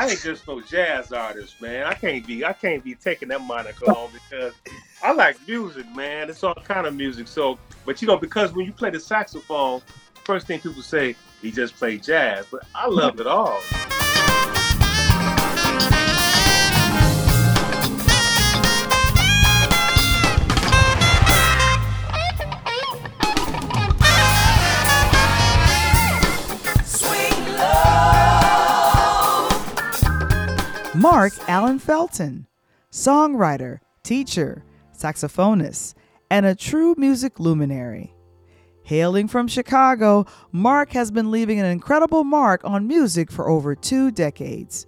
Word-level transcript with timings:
I 0.00 0.06
ain't 0.06 0.22
just 0.22 0.48
no 0.48 0.62
jazz 0.62 1.12
artist, 1.12 1.60
man. 1.60 1.84
I 1.84 1.92
can't 1.92 2.26
be 2.26 2.42
I 2.42 2.54
can't 2.54 2.82
be 2.82 2.94
taking 2.94 3.28
that 3.28 3.42
moniker 3.42 3.84
on 3.84 4.08
because 4.10 4.54
I 5.02 5.12
like 5.12 5.36
music, 5.46 5.84
man. 5.94 6.30
It's 6.30 6.42
all 6.42 6.54
kind 6.54 6.86
of 6.86 6.94
music. 6.94 7.28
So, 7.28 7.58
but 7.84 8.00
you 8.00 8.08
know, 8.08 8.16
because 8.16 8.54
when 8.54 8.64
you 8.64 8.72
play 8.72 8.88
the 8.88 8.98
saxophone, 8.98 9.82
first 10.24 10.46
thing 10.46 10.58
people 10.58 10.80
say 10.80 11.16
he 11.42 11.50
just 11.50 11.76
played 11.76 12.02
jazz, 12.02 12.46
but 12.50 12.62
I 12.74 12.88
love 12.88 13.20
it 13.20 13.26
all. 13.26 13.60
Mark 31.00 31.32
Allen 31.48 31.78
Felton, 31.78 32.46
songwriter, 32.92 33.78
teacher, 34.02 34.66
saxophonist, 34.94 35.94
and 36.30 36.44
a 36.44 36.54
true 36.54 36.94
music 36.98 37.40
luminary. 37.40 38.14
Hailing 38.82 39.26
from 39.26 39.48
Chicago, 39.48 40.26
Mark 40.52 40.90
has 40.90 41.10
been 41.10 41.30
leaving 41.30 41.58
an 41.58 41.64
incredible 41.64 42.22
mark 42.22 42.60
on 42.64 42.86
music 42.86 43.32
for 43.32 43.48
over 43.48 43.74
two 43.74 44.10
decades. 44.10 44.86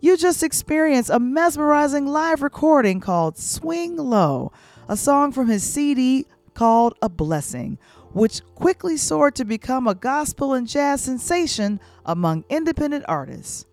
You 0.00 0.16
just 0.16 0.42
experienced 0.42 1.10
a 1.10 1.20
mesmerizing 1.20 2.06
live 2.06 2.40
recording 2.40 2.98
called 2.98 3.36
Swing 3.36 3.96
Low, 3.96 4.52
a 4.88 4.96
song 4.96 5.30
from 5.30 5.48
his 5.48 5.62
CD 5.62 6.24
called 6.54 6.94
A 7.02 7.10
Blessing, 7.10 7.76
which 8.14 8.40
quickly 8.54 8.96
soared 8.96 9.34
to 9.34 9.44
become 9.44 9.86
a 9.86 9.94
gospel 9.94 10.54
and 10.54 10.66
jazz 10.66 11.02
sensation 11.02 11.80
among 12.06 12.46
independent 12.48 13.04
artists. 13.06 13.66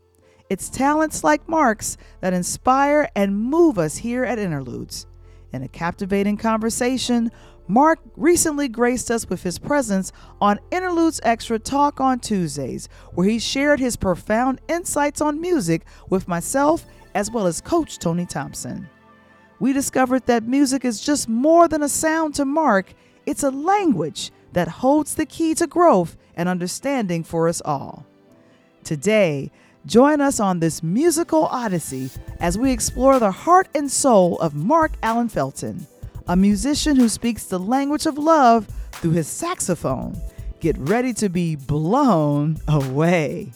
It's 0.49 0.69
talents 0.69 1.25
like 1.25 1.49
Mark's 1.49 1.97
that 2.21 2.33
inspire 2.33 3.09
and 3.15 3.37
move 3.37 3.77
us 3.77 3.97
here 3.97 4.23
at 4.23 4.39
Interludes. 4.39 5.05
In 5.51 5.61
a 5.61 5.67
captivating 5.67 6.37
conversation, 6.37 7.31
Mark 7.67 7.99
recently 8.15 8.69
graced 8.69 9.11
us 9.11 9.27
with 9.27 9.43
his 9.43 9.59
presence 9.59 10.13
on 10.39 10.59
Interludes 10.71 11.19
Extra 11.23 11.59
Talk 11.59 11.99
on 11.99 12.19
Tuesdays, 12.19 12.87
where 13.13 13.27
he 13.27 13.39
shared 13.39 13.81
his 13.81 13.97
profound 13.97 14.61
insights 14.69 15.19
on 15.19 15.41
music 15.41 15.85
with 16.09 16.29
myself 16.29 16.85
as 17.13 17.29
well 17.29 17.45
as 17.45 17.59
Coach 17.59 17.99
Tony 17.99 18.25
Thompson. 18.25 18.87
We 19.59 19.73
discovered 19.73 20.27
that 20.27 20.43
music 20.43 20.85
is 20.85 21.01
just 21.01 21.27
more 21.27 21.67
than 21.67 21.83
a 21.83 21.89
sound 21.89 22.35
to 22.35 22.45
Mark, 22.45 22.93
it's 23.25 23.43
a 23.43 23.51
language 23.51 24.31
that 24.53 24.69
holds 24.69 25.15
the 25.15 25.25
key 25.25 25.53
to 25.55 25.67
growth 25.67 26.15
and 26.35 26.47
understanding 26.47 27.25
for 27.25 27.49
us 27.49 27.61
all. 27.65 28.05
Today, 28.85 29.51
Join 29.87 30.19
us 30.19 30.41
on 30.41 30.59
this 30.59 30.83
musical 30.83 31.45
odyssey 31.45 32.09
as 32.41 32.57
we 32.57 32.73
explore 32.73 33.19
the 33.19 33.31
heart 33.31 33.69
and 33.73 33.89
soul 33.89 34.37
of 34.39 34.53
Mark 34.53 34.91
Allen 35.01 35.29
Felton, 35.29 35.87
a 36.27 36.35
musician 36.35 36.97
who 36.97 37.07
speaks 37.07 37.45
the 37.45 37.57
language 37.57 38.05
of 38.05 38.17
love 38.17 38.67
through 38.91 39.11
his 39.11 39.29
saxophone. 39.29 40.19
Get 40.59 40.77
ready 40.77 41.13
to 41.13 41.29
be 41.29 41.55
blown 41.55 42.57
away. 42.67 43.53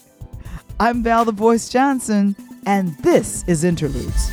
I'm 0.79 1.03
Val 1.03 1.25
the 1.25 1.33
Voice 1.33 1.67
Johnson, 1.67 2.37
and 2.65 2.97
this 2.99 3.43
is 3.45 3.65
Interludes. 3.65 4.31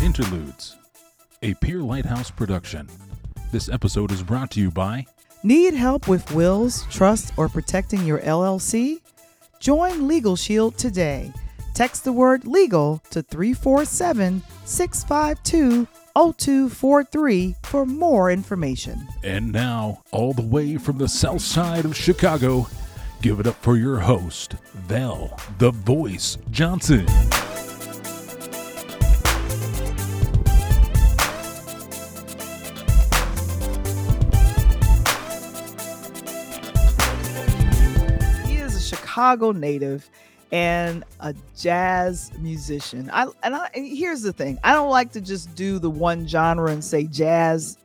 Interludes, 0.00 0.76
a 1.42 1.54
Peer 1.54 1.80
Lighthouse 1.80 2.30
production. 2.30 2.88
This 3.54 3.68
episode 3.68 4.10
is 4.10 4.20
brought 4.20 4.50
to 4.50 4.60
you 4.60 4.72
by 4.72 5.06
Need 5.44 5.74
help 5.74 6.08
with 6.08 6.28
wills, 6.32 6.84
trusts, 6.90 7.30
or 7.36 7.48
protecting 7.48 8.04
your 8.04 8.18
LLC? 8.18 9.00
Join 9.60 10.08
Legal 10.08 10.34
Shield 10.34 10.76
today. 10.76 11.32
Text 11.72 12.02
the 12.02 12.12
word 12.12 12.48
legal 12.48 13.00
to 13.10 13.22
347 13.22 14.42
652 14.64 15.86
0243 16.16 17.54
for 17.62 17.86
more 17.86 18.28
information. 18.32 19.06
And 19.22 19.52
now, 19.52 20.02
all 20.10 20.32
the 20.32 20.42
way 20.42 20.76
from 20.76 20.98
the 20.98 21.06
south 21.06 21.42
side 21.42 21.84
of 21.84 21.96
Chicago, 21.96 22.66
give 23.22 23.38
it 23.38 23.46
up 23.46 23.62
for 23.62 23.76
your 23.76 24.00
host, 24.00 24.56
Val, 24.88 25.38
the 25.58 25.70
Voice 25.70 26.38
Johnson. 26.50 27.06
Chicago 39.14 39.52
native 39.52 40.10
and 40.50 41.04
a 41.20 41.32
jazz 41.56 42.32
musician. 42.40 43.08
I 43.12 43.28
and, 43.44 43.54
I 43.54 43.70
and 43.72 43.86
here's 43.86 44.22
the 44.22 44.32
thing. 44.32 44.58
I 44.64 44.72
don't 44.72 44.90
like 44.90 45.12
to 45.12 45.20
just 45.20 45.54
do 45.54 45.78
the 45.78 45.88
one 45.88 46.26
genre 46.26 46.72
and 46.72 46.84
say 46.84 47.04
jazz. 47.04 47.78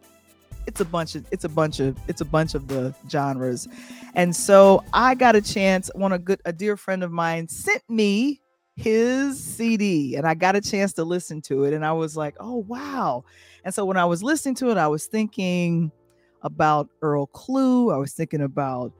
It's 0.65 0.81
a 0.81 0.85
bunch 0.85 1.13
of 1.13 1.27
it's 1.29 1.43
a 1.43 1.49
bunch 1.49 1.79
of 1.79 1.95
it's 2.07 2.21
a 2.21 2.25
bunch 2.25 2.55
of 2.55 2.67
the 2.67 2.95
genres. 3.07 3.67
And 4.15 4.35
so 4.35 4.83
I 4.91 5.13
got 5.13 5.35
a 5.35 5.41
chance, 5.41 5.91
one 5.93 6.13
a 6.13 6.17
good 6.17 6.41
a 6.45 6.51
dear 6.51 6.75
friend 6.75 7.03
of 7.03 7.11
mine 7.11 7.47
sent 7.47 7.87
me 7.87 8.41
his 8.75 9.39
CD 9.39 10.15
and 10.15 10.25
I 10.25 10.33
got 10.33 10.55
a 10.55 10.61
chance 10.61 10.93
to 10.93 11.03
listen 11.03 11.43
to 11.43 11.65
it 11.65 11.73
and 11.75 11.85
I 11.85 11.91
was 11.91 12.17
like, 12.17 12.35
"Oh, 12.39 12.65
wow." 12.67 13.23
And 13.63 13.71
so 13.71 13.85
when 13.85 13.97
I 13.97 14.05
was 14.05 14.23
listening 14.23 14.55
to 14.55 14.71
it, 14.71 14.77
I 14.77 14.87
was 14.87 15.05
thinking 15.05 15.91
about 16.41 16.89
Earl 17.03 17.27
Klugh, 17.27 17.93
I 17.93 17.97
was 17.97 18.13
thinking 18.13 18.41
about 18.41 18.93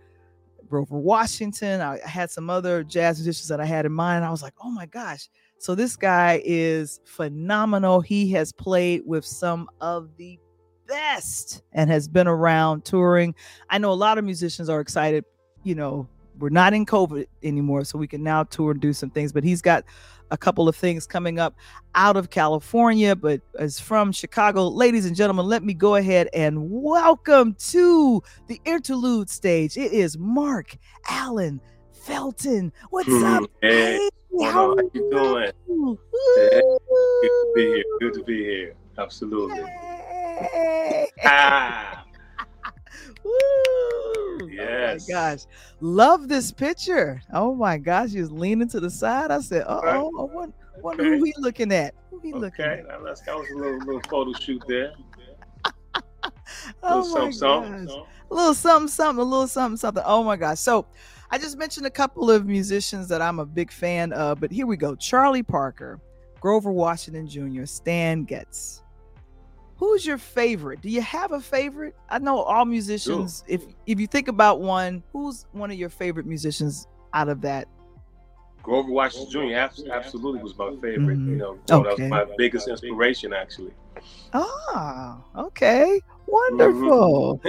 Grover 0.70 0.98
Washington. 0.98 1.82
I 1.82 2.00
had 2.06 2.30
some 2.30 2.50
other 2.50 2.84
jazz 2.84 3.18
musicians 3.18 3.48
that 3.48 3.60
I 3.60 3.66
had 3.66 3.86
in 3.86 3.92
mind. 3.92 4.24
I 4.24 4.30
was 4.30 4.44
like, 4.44 4.54
oh 4.62 4.70
my 4.70 4.86
gosh. 4.86 5.28
So 5.58 5.76
this 5.76 5.96
guy 5.96 6.42
is 6.46 7.02
phenomenal. 7.06 8.00
He 8.00 8.32
has 8.32 8.52
played 8.52 9.02
with 9.06 9.26
some 9.26 9.70
of 9.82 10.16
the 10.18 10.40
best 10.88 11.64
and 11.74 11.90
has 11.90 12.08
been 12.08 12.28
around 12.28 12.86
touring. 12.86 13.36
I 13.70 13.78
know 13.78 13.92
a 13.92 13.94
lot 13.94 14.18
of 14.18 14.24
musicians 14.24 14.70
are 14.70 14.80
excited, 14.80 15.26
you 15.64 15.76
know, 15.76 16.08
we're 16.40 16.50
not 16.50 16.74
in 16.74 16.86
COVID 16.86 17.26
anymore, 17.44 17.84
so 17.84 17.98
we 17.98 18.08
can 18.08 18.24
now 18.24 18.44
tour 18.44 18.72
and 18.72 18.80
do 18.80 18.94
some 18.94 19.10
things. 19.10 19.34
But 19.34 19.44
he's 19.44 19.62
got 19.62 19.84
a 20.32 20.38
couple 20.38 20.68
of 20.68 20.76
things 20.76 21.08
coming 21.08 21.40
up 21.40 21.56
out 21.96 22.18
of 22.18 22.30
California, 22.30 23.16
but 23.16 23.42
is 23.56 23.80
from 23.80 24.12
Chicago. 24.12 24.68
Ladies 24.68 25.06
and 25.06 25.16
gentlemen, 25.16 25.46
let 25.46 25.64
me 25.64 25.74
go 25.74 25.96
ahead 25.96 26.30
and 26.34 26.70
welcome 26.70 27.56
to 27.56 28.22
the 28.48 28.60
interlude 28.66 29.30
stage. 29.30 29.78
It 29.78 29.92
is 29.92 30.18
Mark 30.18 30.78
Allen 31.10 31.60
Felton. 31.94 32.72
What's 32.90 33.12
up? 33.24 33.50
Hey, 33.62 34.10
how, 34.42 34.74
are 34.74 34.84
you 34.94 35.10
doing? 35.12 35.52
Hey, 36.36 36.62
good 36.62 37.24
to 37.24 37.52
be 37.56 37.66
here. 37.66 37.84
Good 38.00 38.14
to 38.14 38.24
be 38.24 38.44
here. 38.44 38.76
Absolutely. 38.98 39.64
ah. 41.26 41.99
Woo! 44.60 44.66
Yes. 44.66 45.08
Oh 45.10 45.14
my 45.14 45.20
gosh. 45.20 45.40
Love 45.82 46.28
this 46.28 46.52
picture. 46.52 47.22
Oh 47.34 47.56
my 47.56 47.78
gosh. 47.78 48.12
He 48.12 48.20
was 48.22 48.32
leaning 48.32 48.68
to 48.70 48.80
the 48.80 48.90
side. 48.90 49.32
I 49.32 49.40
said, 49.42 49.64
uh 49.68 49.82
oh, 49.84 49.88
I 49.88 49.98
wonder, 50.34 50.56
wonder 50.82 51.04
Okay. 51.04 51.18
who 51.18 51.24
he 51.26 51.34
looking 51.38 51.72
at. 51.72 51.94
Who 52.10 52.20
he 52.20 52.34
looking 52.34 52.66
at? 52.66 52.88
now 52.88 53.00
let's, 53.02 53.22
that 53.22 53.36
was 53.36 53.48
a 53.52 53.56
little, 53.56 53.78
little 53.80 54.02
photo 54.10 54.34
shoot 54.34 54.64
there. 54.68 54.94
Oh 56.84 57.00
my 57.14 57.30
something, 57.30 57.30
gosh. 57.30 57.36
something. 57.36 58.06
A 58.32 58.34
little 58.34 58.54
something, 58.54 58.88
something, 58.88 59.22
a 59.22 59.24
little 59.24 59.48
something, 59.48 59.78
something. 59.78 60.04
Oh 60.06 60.24
my 60.24 60.36
gosh. 60.36 60.60
So 60.60 60.88
I 61.32 61.38
just 61.38 61.58
mentioned 61.58 61.86
a 61.86 61.92
couple 61.92 62.30
of 62.32 62.46
musicians 62.48 63.08
that 63.10 63.22
I'm 63.22 63.40
a 63.40 63.46
big 63.46 63.72
fan 63.72 64.12
of, 64.14 64.40
but 64.40 64.52
here 64.52 64.66
we 64.66 64.76
go. 64.76 64.96
Charlie 64.96 65.44
Parker, 65.44 66.00
Grover 66.42 66.72
Washington 66.72 67.28
Jr., 67.28 67.66
Stan 67.66 68.24
Getz. 68.24 68.82
Who's 69.80 70.06
your 70.06 70.18
favorite? 70.18 70.82
Do 70.82 70.90
you 70.90 71.02
have 71.02 71.32
a 71.32 71.40
favorite? 71.40 71.96
I 72.10 72.20
know 72.20 72.42
all 72.42 72.66
musicians. 72.66 73.46
If 73.48 73.64
if 73.86 73.98
you 73.98 74.08
think 74.08 74.28
about 74.28 74.60
one, 74.60 75.02
who's 75.14 75.46
one 75.54 75.72
of 75.72 75.78
your 75.78 75.88
favorite 75.90 76.26
musicians 76.26 76.86
out 77.14 77.30
of 77.30 77.40
that? 77.42 77.66
Grover 78.62 78.92
Washington 78.92 79.32
Jr. 79.32 79.56
abs- 79.56 79.88
absolutely 79.90 80.44
was 80.44 80.58
my 80.58 80.72
favorite. 80.82 81.18
Mhm. 81.18 81.30
You 81.30 81.36
know, 81.38 81.60
so 81.66 81.84
that 81.84 81.98
was 81.98 82.10
my 82.10 82.26
biggest 82.38 82.68
inspiration, 82.68 83.32
actually. 83.32 83.72
Ah, 84.34 85.22
okay, 85.38 86.02
wonderful. 86.28 87.42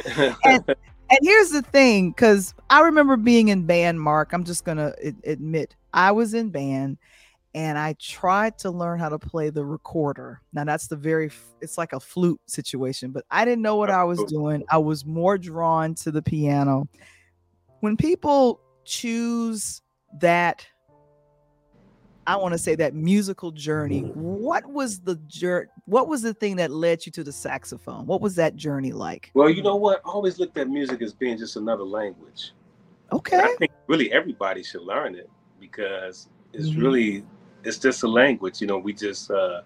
and, 0.44 0.64
and 0.68 1.18
here's 1.22 1.50
the 1.50 1.62
thing, 1.62 2.10
because 2.10 2.54
I 2.70 2.82
remember 2.82 3.16
being 3.16 3.48
in 3.48 3.66
band, 3.66 4.00
Mark. 4.00 4.32
I'm 4.32 4.44
just 4.44 4.64
gonna 4.64 4.94
admit 5.24 5.74
I 5.92 6.12
was 6.12 6.32
in 6.32 6.50
band, 6.50 6.98
and 7.54 7.78
I 7.78 7.94
tried 7.98 8.58
to 8.58 8.70
learn 8.70 8.98
how 8.98 9.08
to 9.08 9.18
play 9.18 9.50
the 9.50 9.64
recorder. 9.64 10.40
Now 10.52 10.64
that's 10.64 10.86
the 10.86 10.96
very 10.96 11.30
it's 11.60 11.76
like 11.78 11.92
a 11.92 12.00
flute 12.00 12.40
situation, 12.46 13.10
but 13.10 13.24
I 13.30 13.44
didn't 13.44 13.62
know 13.62 13.76
what 13.76 13.90
I 13.90 14.04
was 14.04 14.22
doing. 14.24 14.64
I 14.70 14.78
was 14.78 15.04
more 15.04 15.38
drawn 15.38 15.94
to 15.96 16.10
the 16.10 16.22
piano. 16.22 16.88
When 17.80 17.96
people 17.96 18.60
choose 18.84 19.82
that 20.20 20.66
I 22.26 22.36
want 22.36 22.52
to 22.52 22.58
say 22.58 22.76
that 22.76 22.94
musical 22.94 23.50
journey. 23.50 24.02
What 24.14 24.66
was 24.66 25.00
the 25.00 25.16
journey? 25.26 25.68
What 25.86 26.06
was 26.06 26.22
the 26.22 26.34
thing 26.34 26.56
that 26.56 26.70
led 26.70 27.04
you 27.04 27.10
to 27.12 27.24
the 27.24 27.32
saxophone? 27.32 28.06
What 28.06 28.20
was 28.20 28.36
that 28.36 28.54
journey 28.54 28.92
like? 28.92 29.32
Well, 29.34 29.50
you 29.50 29.62
know 29.62 29.74
what? 29.74 30.00
I 30.04 30.10
always 30.10 30.38
looked 30.38 30.56
at 30.58 30.68
music 30.68 31.02
as 31.02 31.12
being 31.12 31.38
just 31.38 31.56
another 31.56 31.82
language. 31.82 32.52
Okay. 33.12 33.36
And 33.36 33.46
I 33.46 33.54
think 33.56 33.72
really 33.88 34.12
everybody 34.12 34.62
should 34.62 34.82
learn 34.82 35.16
it 35.16 35.28
because 35.58 36.28
it's 36.52 36.68
Mhm. 36.68 36.82
really 36.82 37.24
it's 37.64 37.78
just 37.78 38.02
a 38.02 38.08
language. 38.08 38.60
You 38.60 38.66
know, 38.66 38.78
we 38.78 38.92
just 38.92 39.30
uh, 39.30 39.62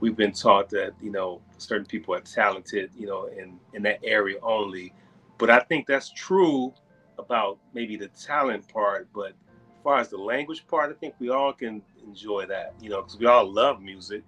we've 0.00 0.16
been 0.16 0.32
taught 0.32 0.68
that 0.70 0.92
you 1.02 1.10
know 1.10 1.40
certain 1.58 1.86
people 1.86 2.14
are 2.14 2.20
talented, 2.20 2.90
you 2.96 3.06
know, 3.06 3.26
in 3.26 3.58
in 3.74 3.82
that 3.82 4.00
area 4.04 4.38
only. 4.42 4.92
But 5.38 5.50
I 5.50 5.60
think 5.60 5.86
that's 5.86 6.10
true 6.10 6.72
about 7.18 7.58
maybe 7.74 7.96
the 7.96 8.08
talent 8.08 8.68
part. 8.68 9.08
But 9.14 9.28
as 9.30 9.82
far 9.84 9.98
as 9.98 10.08
the 10.08 10.18
language 10.18 10.66
part, 10.66 10.90
I 10.90 10.94
think 10.94 11.14
we 11.18 11.30
all 11.30 11.52
can 11.52 11.82
enjoy 12.06 12.46
that. 12.46 12.74
You 12.80 12.90
know, 12.90 13.02
because 13.02 13.18
we 13.18 13.26
all 13.26 13.50
love 13.50 13.80
music, 13.80 14.22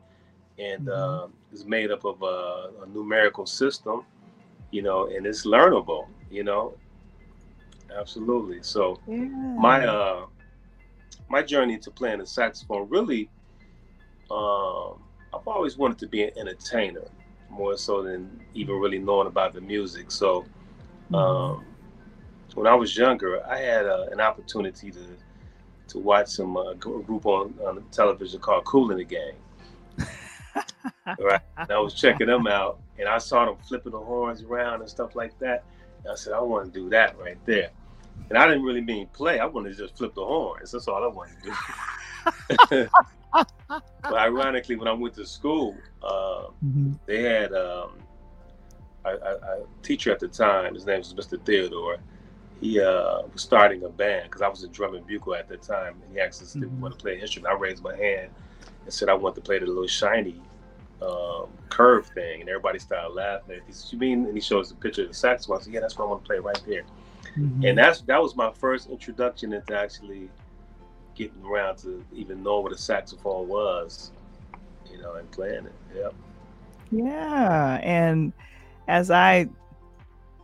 and 0.58 0.88
Mhm. 0.88 1.24
um, 1.24 1.32
it's 1.52 1.64
made 1.64 1.90
up 1.90 2.04
of 2.04 2.22
a, 2.22 2.70
a 2.82 2.86
numerical 2.92 3.46
system. 3.46 4.04
You 4.70 4.82
know, 4.82 5.06
and 5.08 5.26
it's 5.26 5.46
learnable. 5.46 6.06
You 6.30 6.44
know, 6.44 6.74
absolutely. 7.96 8.62
So 8.62 8.98
Yeah. 9.06 9.18
my 9.56 9.84
uh 9.86 10.26
my 11.28 11.42
journey 11.42 11.78
to 11.78 11.90
playing 11.90 12.18
the 12.18 12.26
saxophone 12.26 12.88
really 12.88 13.30
um 14.30 15.02
I've 15.34 15.46
always 15.48 15.76
wanted 15.78 15.98
to 16.00 16.08
be 16.08 16.24
an 16.24 16.30
entertainer 16.36 17.04
more 17.50 17.76
so 17.76 18.02
than 18.02 18.40
even 18.54 18.76
really 18.76 18.98
knowing 18.98 19.26
about 19.28 19.54
the 19.54 19.60
music. 19.60 20.10
So 20.10 20.46
Mhm. 21.10 21.16
um 21.16 21.66
when 22.54 22.66
I 22.66 22.74
was 22.74 22.96
younger, 22.96 23.46
I 23.46 23.58
had 23.58 23.86
uh, 23.86 24.06
an 24.12 24.20
opportunity 24.20 24.90
to 24.92 25.18
to 25.88 25.98
watch 25.98 26.28
some 26.28 26.56
uh, 26.56 26.74
group 26.74 27.26
on, 27.26 27.54
on 27.66 27.84
television 27.92 28.40
called 28.40 28.64
Kool 28.64 28.88
& 28.88 28.96
the 28.96 29.04
Gang. 29.04 29.34
right, 31.18 31.40
and 31.68 31.76
I 31.76 31.80
was 31.80 31.94
checking 31.94 32.28
them 32.28 32.46
out, 32.46 32.80
and 32.98 33.08
I 33.08 33.18
saw 33.18 33.46
them 33.46 33.56
flipping 33.68 33.92
the 33.92 34.00
horns 34.00 34.42
around 34.42 34.80
and 34.80 34.90
stuff 34.90 35.14
like 35.16 35.38
that. 35.40 35.64
And 36.04 36.12
I 36.12 36.16
said, 36.16 36.32
I 36.34 36.40
want 36.40 36.72
to 36.72 36.80
do 36.80 36.88
that 36.90 37.18
right 37.18 37.38
there. 37.46 37.70
And 38.30 38.38
I 38.38 38.46
didn't 38.46 38.62
really 38.62 38.80
mean 38.80 39.08
play. 39.08 39.40
I 39.40 39.46
wanted 39.46 39.76
to 39.76 39.82
just 39.82 39.96
flip 39.96 40.14
the 40.14 40.24
horns. 40.24 40.70
That's 40.70 40.88
all 40.88 41.04
I 41.04 41.08
wanted 41.08 41.36
to 41.42 41.50
do. 42.70 42.88
but 44.08 44.18
ironically, 44.18 44.76
when 44.76 44.88
I 44.88 44.92
went 44.92 45.14
to 45.14 45.26
school, 45.26 45.76
uh, 46.02 46.44
Mhm. 46.64 46.98
they 47.06 47.22
had 47.22 47.52
um, 47.52 47.98
a, 49.04 49.10
a, 49.10 49.14
a 49.14 49.64
teacher 49.82 50.12
at 50.12 50.20
the 50.20 50.28
time. 50.28 50.74
His 50.74 50.86
name 50.86 50.98
was 50.98 51.12
Mr. 51.14 51.38
Theodore. 51.44 51.98
He 52.60 52.80
uh, 52.80 53.22
was 53.32 53.42
starting 53.42 53.82
a 53.84 53.88
band 53.88 54.24
because 54.24 54.40
I 54.40 54.48
was 54.48 54.62
a 54.62 54.68
drum 54.68 54.94
and 54.94 55.06
bugle 55.06 55.34
at 55.34 55.48
that 55.48 55.62
time. 55.62 56.00
And 56.04 56.12
he 56.14 56.20
asked 56.20 56.40
us 56.42 56.54
if 56.54 56.60
we 56.62 56.68
Mhm. 56.68 56.80
want 56.80 56.94
to 56.96 57.02
play 57.02 57.14
an 57.16 57.20
instrument. 57.20 57.54
I 57.54 57.58
raised 57.58 57.82
my 57.82 57.96
hand 57.96 58.30
and 58.84 58.92
said 58.94 59.08
I 59.08 59.14
want 59.14 59.34
to 59.34 59.40
play 59.40 59.58
the 59.58 59.66
little 59.66 59.86
shiny 59.86 60.40
um, 61.02 61.48
curve 61.68 62.06
thing, 62.08 62.40
and 62.40 62.48
everybody 62.48 62.78
started 62.78 63.14
laughing. 63.14 63.60
He 63.66 63.72
said, 63.72 63.92
"You 63.92 63.98
mean?" 63.98 64.26
And 64.26 64.34
he 64.34 64.40
shows 64.40 64.68
the 64.68 64.74
picture 64.76 65.02
of 65.02 65.08
the 65.08 65.14
saxophone. 65.14 65.58
I 65.58 65.62
said, 65.62 65.72
"Yeah, 65.72 65.80
that's 65.80 65.98
what 65.98 66.06
I 66.06 66.08
want 66.08 66.22
to 66.22 66.26
play 66.26 66.38
right 66.38 66.62
there." 66.66 66.82
Mhm. 67.36 67.68
And 67.68 67.78
that's 67.78 68.02
that 68.02 68.20
was 68.20 68.36
my 68.36 68.52
first 68.52 68.90
introduction 68.90 69.52
into 69.52 69.76
actually 69.76 70.28
getting 71.14 71.42
around 71.44 71.76
to 71.78 72.04
even 72.12 72.42
know 72.42 72.60
what 72.60 72.72
a 72.72 72.78
saxophone 72.78 73.48
was, 73.48 74.12
you 74.90 75.00
know, 75.00 75.14
and 75.14 75.30
playing 75.30 75.66
it. 75.66 75.72
Yeah. 75.94 76.08
Yeah, 76.90 77.80
and 77.82 78.32
as 78.86 79.10
I, 79.10 79.48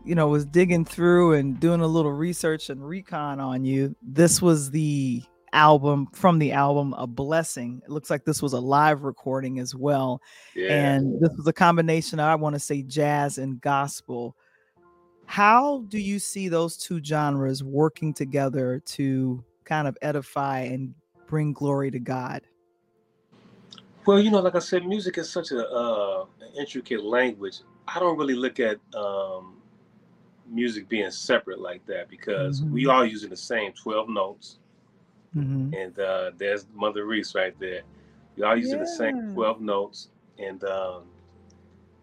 you 0.04 0.14
know, 0.14 0.28
was 0.28 0.46
digging 0.46 0.84
through 0.84 1.34
and 1.34 1.60
doing 1.60 1.80
a 1.82 1.86
little 1.86 2.12
research 2.12 2.70
and 2.70 2.86
recon 2.86 3.38
on 3.38 3.64
you, 3.64 3.94
this 4.02 4.40
was 4.40 4.70
the 4.70 5.22
album 5.52 6.08
from 6.12 6.38
the 6.38 6.52
album 6.52 6.94
A 6.96 7.06
Blessing. 7.06 7.82
It 7.84 7.90
looks 7.90 8.10
like 8.10 8.24
this 8.24 8.42
was 8.42 8.52
a 8.52 8.60
live 8.60 9.02
recording 9.02 9.58
as 9.58 9.74
well. 9.74 10.20
Yeah. 10.54 10.72
And 10.72 11.20
this 11.20 11.36
was 11.36 11.46
a 11.46 11.52
combination, 11.52 12.20
I 12.20 12.34
want 12.34 12.54
to 12.54 12.60
say 12.60 12.82
jazz 12.82 13.38
and 13.38 13.60
gospel. 13.60 14.36
How 15.26 15.84
do 15.88 15.98
you 15.98 16.18
see 16.18 16.48
those 16.48 16.76
two 16.76 17.02
genres 17.02 17.62
working 17.62 18.14
together 18.14 18.82
to 18.86 19.44
kind 19.64 19.86
of 19.86 19.96
edify 20.00 20.60
and 20.60 20.94
bring 21.26 21.52
glory 21.52 21.90
to 21.90 21.98
God? 21.98 22.42
Well, 24.06 24.18
you 24.18 24.30
know, 24.30 24.40
like 24.40 24.54
I 24.54 24.60
said, 24.60 24.86
music 24.86 25.18
is 25.18 25.28
such 25.28 25.50
a 25.52 25.68
uh, 25.68 26.24
an 26.40 26.48
intricate 26.58 27.04
language. 27.04 27.58
I 27.86 27.98
don't 27.98 28.16
really 28.16 28.34
look 28.34 28.58
at 28.58 28.78
um, 28.94 29.56
music 30.46 30.88
being 30.88 31.10
separate 31.10 31.60
like 31.60 31.84
that 31.86 32.08
because 32.08 32.62
we 32.62 32.84
Mhm. 32.84 32.92
all 32.92 33.04
using 33.04 33.28
the 33.28 33.36
same 33.36 33.72
twelve 33.72 34.08
notes, 34.08 34.58
Mhm. 35.36 35.72
and 35.72 35.98
uh, 35.98 36.30
there's 36.36 36.66
Mother 36.74 37.04
Reese 37.06 37.34
right 37.34 37.58
there. 37.58 37.82
you 38.36 38.44
all 38.44 38.56
using 38.56 38.78
the 38.78 38.86
same 38.86 39.12
twelve 39.34 39.60
notes, 39.60 40.08
and 40.38 40.62
um, 40.64 41.04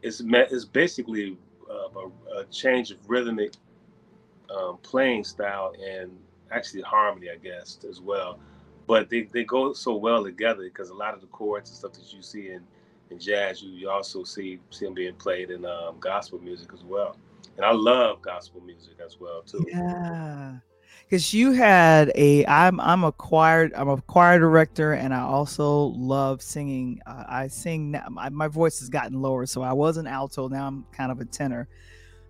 it's 0.02 0.22
me- 0.22 0.48
it's 0.52 0.66
basically 0.66 1.38
uh, 1.70 2.00
a, 2.00 2.40
a 2.42 2.46
change 2.46 2.92
of 2.92 2.98
rhythmic 3.10 3.54
um, 4.56 4.78
playing 4.84 5.24
style 5.24 5.74
and 5.84 6.12
actually 6.52 6.82
harmony, 6.82 7.30
I 7.30 7.38
guess, 7.38 7.80
as 7.90 8.00
well. 8.02 8.40
But 8.88 9.10
they, 9.10 9.24
they 9.24 9.44
go 9.44 9.74
so 9.74 9.96
well 9.96 10.24
together 10.24 10.64
because 10.64 10.90
a 10.90 10.94
lot 10.94 11.14
of 11.14 11.22
the 11.22 11.28
chords 11.28 11.70
and 11.70 11.78
stuff 11.78 11.94
that 11.94 12.14
you 12.14 12.22
see 12.22 12.50
in, 12.52 12.62
in 13.10 13.20
jazz, 13.20 13.62
you, 13.62 13.72
you 13.72 13.90
also 13.90 14.24
see 14.24 14.60
see 14.70 14.86
them 14.86 14.94
being 14.94 15.16
played 15.16 15.50
in 15.50 15.66
um, 15.66 15.96
gospel 16.00 16.40
music 16.40 16.70
as 16.74 16.84
well. 16.84 17.18
And 17.58 17.66
I 17.66 17.72
love 17.72 18.22
gospel 18.22 18.62
music 18.62 18.96
as 19.04 19.20
well 19.20 19.42
too. 19.42 19.66
Yeah. 19.68 20.58
Because 21.08 21.34
you 21.34 21.52
had 21.52 22.12
a, 22.16 22.46
I'm 22.48 22.80
I'm 22.80 23.04
a 23.04 23.12
choir, 23.12 23.70
I'm 23.76 23.90
a 23.90 24.02
choir 24.02 24.40
director, 24.40 24.94
and 24.94 25.14
I 25.14 25.22
also 25.22 25.94
love 25.96 26.42
singing. 26.42 27.00
Uh, 27.06 27.24
I 27.28 27.48
sing. 27.48 27.92
now- 27.92 28.08
My, 28.10 28.30
my 28.30 28.48
voice 28.48 28.80
has 28.80 28.90
gotten 28.90 29.22
lower, 29.22 29.46
so 29.46 29.62
I 29.62 29.72
was 29.74 29.98
an 29.98 30.08
alto. 30.08 30.48
Now 30.50 30.66
I'm 30.66 30.84
kind 30.92 31.12
of 31.12 31.20
a 31.20 31.26
tenor, 31.26 31.68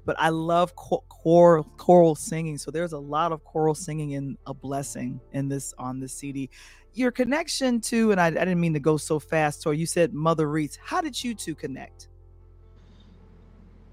but 0.05 0.17
I 0.19 0.27
love 0.29 0.73
cho- 0.75 1.05
choral 1.07 1.63
choral 1.77 2.15
singing. 2.15 2.57
So 2.57 2.69
there's 2.69 2.91
a 2.91 2.99
lot 2.99 3.31
of 3.31 3.43
choral 3.45 3.75
singing 3.75 4.11
in 4.11 4.37
a 4.45 4.53
blessing 4.53 5.21
in 5.31 5.47
this 5.47 5.73
on 5.77 6.01
this 6.01 6.11
CD. 6.13 6.49
Your 6.93 7.11
connection 7.11 7.79
to, 7.81 8.11
and 8.11 8.19
I, 8.19 8.27
I 8.27 8.31
didn't 8.31 8.59
mean 8.59 8.73
to 8.73 8.79
go 8.81 8.97
so 8.97 9.19
fast. 9.19 9.65
Or 9.65 9.73
you 9.73 9.85
said 9.85 10.13
Mother 10.13 10.49
Reese. 10.49 10.77
How 10.83 10.99
did 10.99 11.21
you 11.23 11.33
two 11.33 11.55
connect? 11.55 12.09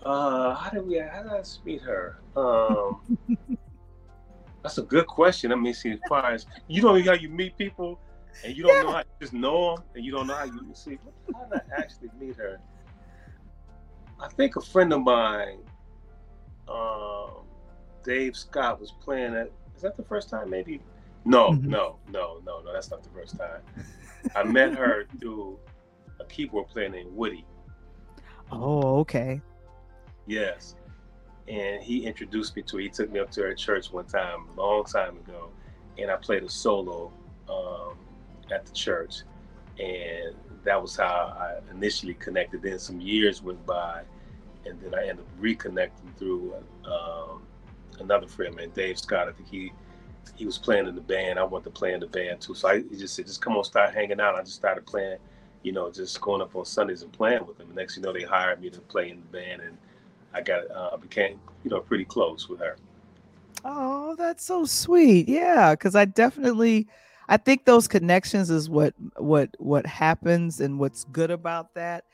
Uh, 0.05 0.55
how 0.57 0.71
did 0.71 0.85
we? 0.89 0.99
How 0.99 1.23
did 1.23 1.31
I 1.33 1.43
meet 1.65 1.83
her? 1.83 2.19
Um, 2.37 3.17
that's 4.63 4.79
a 4.79 4.83
good 4.83 5.07
question. 5.07 5.53
I 5.53 5.57
mean, 5.57 5.75
see, 5.75 5.91
as 5.93 5.99
far 6.09 6.31
as 6.31 6.47
you 6.69 6.83
don't 6.83 6.99
know 7.05 7.13
how 7.13 7.19
you 7.19 7.29
meet 7.29 7.57
people, 7.59 7.99
and 8.45 8.57
you 8.57 8.63
don't 8.63 8.85
know 8.85 8.93
how 8.93 8.99
you 8.99 9.05
just 9.21 9.33
know 9.33 9.75
them, 9.77 9.85
and 9.95 10.05
you 10.05 10.13
don't 10.13 10.27
know 10.27 10.35
how 10.35 10.45
you 10.45 10.61
see. 10.75 10.99
How 11.35 11.45
did 11.45 11.61
I 11.77 11.81
actually 11.81 12.11
meet 12.19 12.37
her? 12.37 12.61
I 14.21 14.29
think 14.29 14.57
a 14.57 14.61
friend 14.61 14.93
of 14.93 15.03
mine, 15.03 15.59
um, 16.69 17.45
Dave 18.05 18.37
Scott, 18.37 18.81
was 18.81 18.93
playing 19.03 19.35
at. 19.35 19.51
Is 19.77 19.83
that 19.83 19.97
the 19.97 20.05
first 20.05 20.29
time? 20.31 20.49
Maybe. 20.51 20.81
No, 21.25 21.51
Mhm. 21.51 21.65
no, 21.65 21.97
no, 22.11 22.39
no, 22.45 22.61
no. 22.61 22.73
That's 22.73 22.91
not 22.91 23.03
the 23.03 23.09
first 23.11 23.37
time. 23.37 23.61
I 24.37 24.45
met 24.45 24.75
her 24.75 25.07
through 25.21 25.59
a 26.21 26.25
keyboard 26.25 26.69
player 26.69 26.89
named 26.89 27.13
Woody. 27.15 27.45
Oh, 28.51 28.99
okay. 29.01 29.41
Yes. 30.27 30.77
And 31.49 31.83
he 31.83 32.07
introduced 32.07 32.55
me 32.57 32.63
to. 32.63 32.77
He 32.79 32.89
took 32.89 33.11
me 33.11 33.19
up 33.19 33.31
to 33.33 33.43
her 33.43 33.55
church 33.55 33.93
one 33.93 34.07
time, 34.07 34.47
a 34.57 34.61
long 34.61 34.85
time 34.85 35.17
ago, 35.17 35.51
and 35.99 36.11
I 36.11 36.17
played 36.17 36.43
a 36.45 36.49
solo 36.49 37.13
um, 37.49 37.97
at 38.53 38.65
the 38.65 38.73
church. 38.73 39.23
And 39.79 40.35
that 40.65 40.81
was 40.81 40.97
how 40.97 41.37
I 41.39 41.59
initially 41.73 42.15
connected. 42.15 42.63
Then 42.63 42.79
some 42.79 43.01
years 43.01 43.43
went 43.43 43.65
by, 43.67 44.03
and 44.65 44.81
then 44.81 44.95
I 44.95 45.09
ended 45.09 45.21
up 45.21 45.41
reconnecting 45.41 46.15
through 46.17 46.55
um, 46.85 47.43
another 47.99 48.29
friend, 48.29 48.55
man, 48.55 48.71
Dave 48.71 48.99
Scott. 48.99 49.29
I 49.29 49.33
think 49.33 49.49
he 49.49 49.73
he 50.37 50.47
was 50.47 50.59
playing 50.59 50.87
in 50.87 50.95
the 50.95 51.01
band. 51.01 51.39
I 51.39 51.45
wanted 51.45 51.65
to 51.65 51.71
play 51.71 51.93
in 51.93 52.01
the 52.01 52.07
band 52.07 52.41
too. 52.41 52.55
So 52.55 52.69
I 52.69 52.83
he 52.83 52.97
just 52.97 53.15
said, 53.15 53.27
just 53.27 53.43
come 53.43 53.57
on, 53.57 53.65
start 53.65 53.93
hanging 53.93 54.21
out. 54.21 54.37
I 54.37 54.43
just 54.43 54.55
started 54.55 54.87
playing, 54.87 55.19
you 55.63 55.73
know, 55.73 55.91
just 55.91 56.21
going 56.21 56.41
up 56.41 56.55
on 56.55 56.65
Sundays 56.65 57.03
and 57.03 57.13
playing 57.13 57.47
with 57.47 57.59
them. 57.59 57.67
And 57.69 57.77
next, 57.77 57.97
you 57.97 58.03
know, 58.03 58.13
they 58.13 58.23
hired 58.23 58.61
me 58.61 58.71
to 58.71 58.81
play 58.81 59.11
in 59.11 59.17
the 59.17 59.27
band, 59.27 59.63
and 59.63 59.77
I 60.35 60.41
got 60.41 60.71
uh, 60.71 60.97
became 60.97 61.41
you 61.65 61.71
know 61.71 61.81
pretty 61.81 62.05
close 62.05 62.49
with 62.49 62.61
her. 62.61 62.77
Oh, 63.65 64.15
that's 64.17 64.45
so 64.45 64.65
sweet. 64.65 65.29
Yeah, 65.29 65.75
because 65.75 65.95
I 65.95 66.05
definitely 66.05 66.89
I 67.29 67.37
think 67.37 67.65
those 67.65 67.87
connections 67.89 68.51
is 68.51 68.69
what 68.69 68.95
what 69.17 69.51
what 69.59 69.87
happens 69.87 70.61
and 70.61 70.79
what's 70.79 71.05
good 71.05 71.31
about 71.31 71.75
that. 71.75 72.05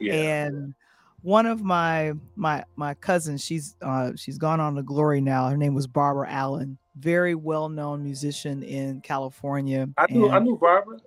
Yeah, 0.00 0.14
And 0.14 0.74
one 1.22 1.46
of 1.46 1.62
my 1.62 2.12
my 2.36 2.64
my 2.76 2.94
cousins, 2.94 3.44
she's 3.44 3.74
uh 3.82 4.12
she's 4.16 4.38
gone 4.38 4.60
on 4.60 4.74
to 4.76 4.82
glory 4.82 5.20
now. 5.20 5.48
Her 5.48 5.56
name 5.56 5.74
was 5.74 5.86
Barbara 5.86 6.30
Allen, 6.30 6.78
very 6.96 7.34
well-known 7.34 8.04
musician 8.04 8.62
in 8.62 9.00
California. 9.00 9.88
I 9.96 10.06
knew 10.10 10.30
I 10.30 10.36
And 10.36 10.44
knew 10.44 10.56
Barbara. 10.56 10.98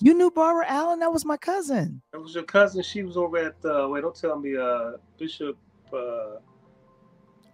you 0.00 0.14
knew 0.14 0.30
Barbara 0.30 0.66
Allen? 0.68 1.00
That 1.00 1.12
was 1.12 1.24
my 1.24 1.36
cousin. 1.36 2.02
That 2.12 2.20
was 2.20 2.34
your 2.34 2.44
cousin. 2.44 2.82
She 2.82 3.02
was 3.02 3.16
over 3.16 3.38
at 3.38 3.56
uh, 3.64 3.88
wait, 3.88 4.02
don't 4.02 4.14
tell 4.14 4.38
me 4.38 4.56
uh, 4.56 4.92
Bishop 5.18 5.56
uh, 5.92 6.38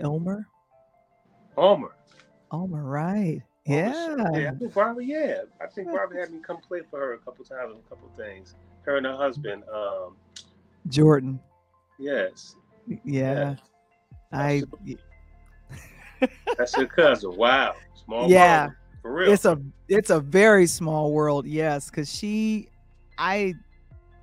Elmer. 0.00 0.46
Homer. 1.56 1.96
Elmer, 2.52 2.84
right. 2.84 3.40
Yeah. 3.64 4.14
Yeah, 4.34 4.50
I 4.50 4.54
think 4.54 4.74
Barbara, 4.74 5.04
yeah. 5.04 5.36
I 5.60 5.66
think 5.66 5.90
Barbara 5.90 6.20
had 6.20 6.30
me 6.32 6.38
come 6.46 6.58
play 6.58 6.80
for 6.90 7.00
her 7.00 7.14
a 7.14 7.18
couple 7.18 7.44
times 7.44 7.72
on 7.72 7.78
a 7.84 7.88
couple 7.88 8.10
things. 8.16 8.54
Her 8.82 8.98
and 8.98 9.06
her 9.06 9.16
husband, 9.16 9.64
um, 9.74 10.16
Jordan. 10.88 11.40
yes. 11.98 12.54
Yeah. 12.86 12.96
Yeah. 13.04 13.54
I 14.32 14.62
That's 16.56 16.74
her 16.76 16.86
cousin. 16.86 17.36
Wow. 17.36 17.74
Small 18.04 18.30
Yeah. 18.30 18.66
world. 18.66 18.72
For 19.02 19.12
real. 19.12 19.32
it's 19.32 19.44
a 19.44 19.60
it's 19.88 20.10
a 20.10 20.20
very 20.20 20.66
small 20.66 21.12
world, 21.12 21.46
yes, 21.46 21.90
cuz 21.90 22.12
she 22.12 22.68
I 23.18 23.54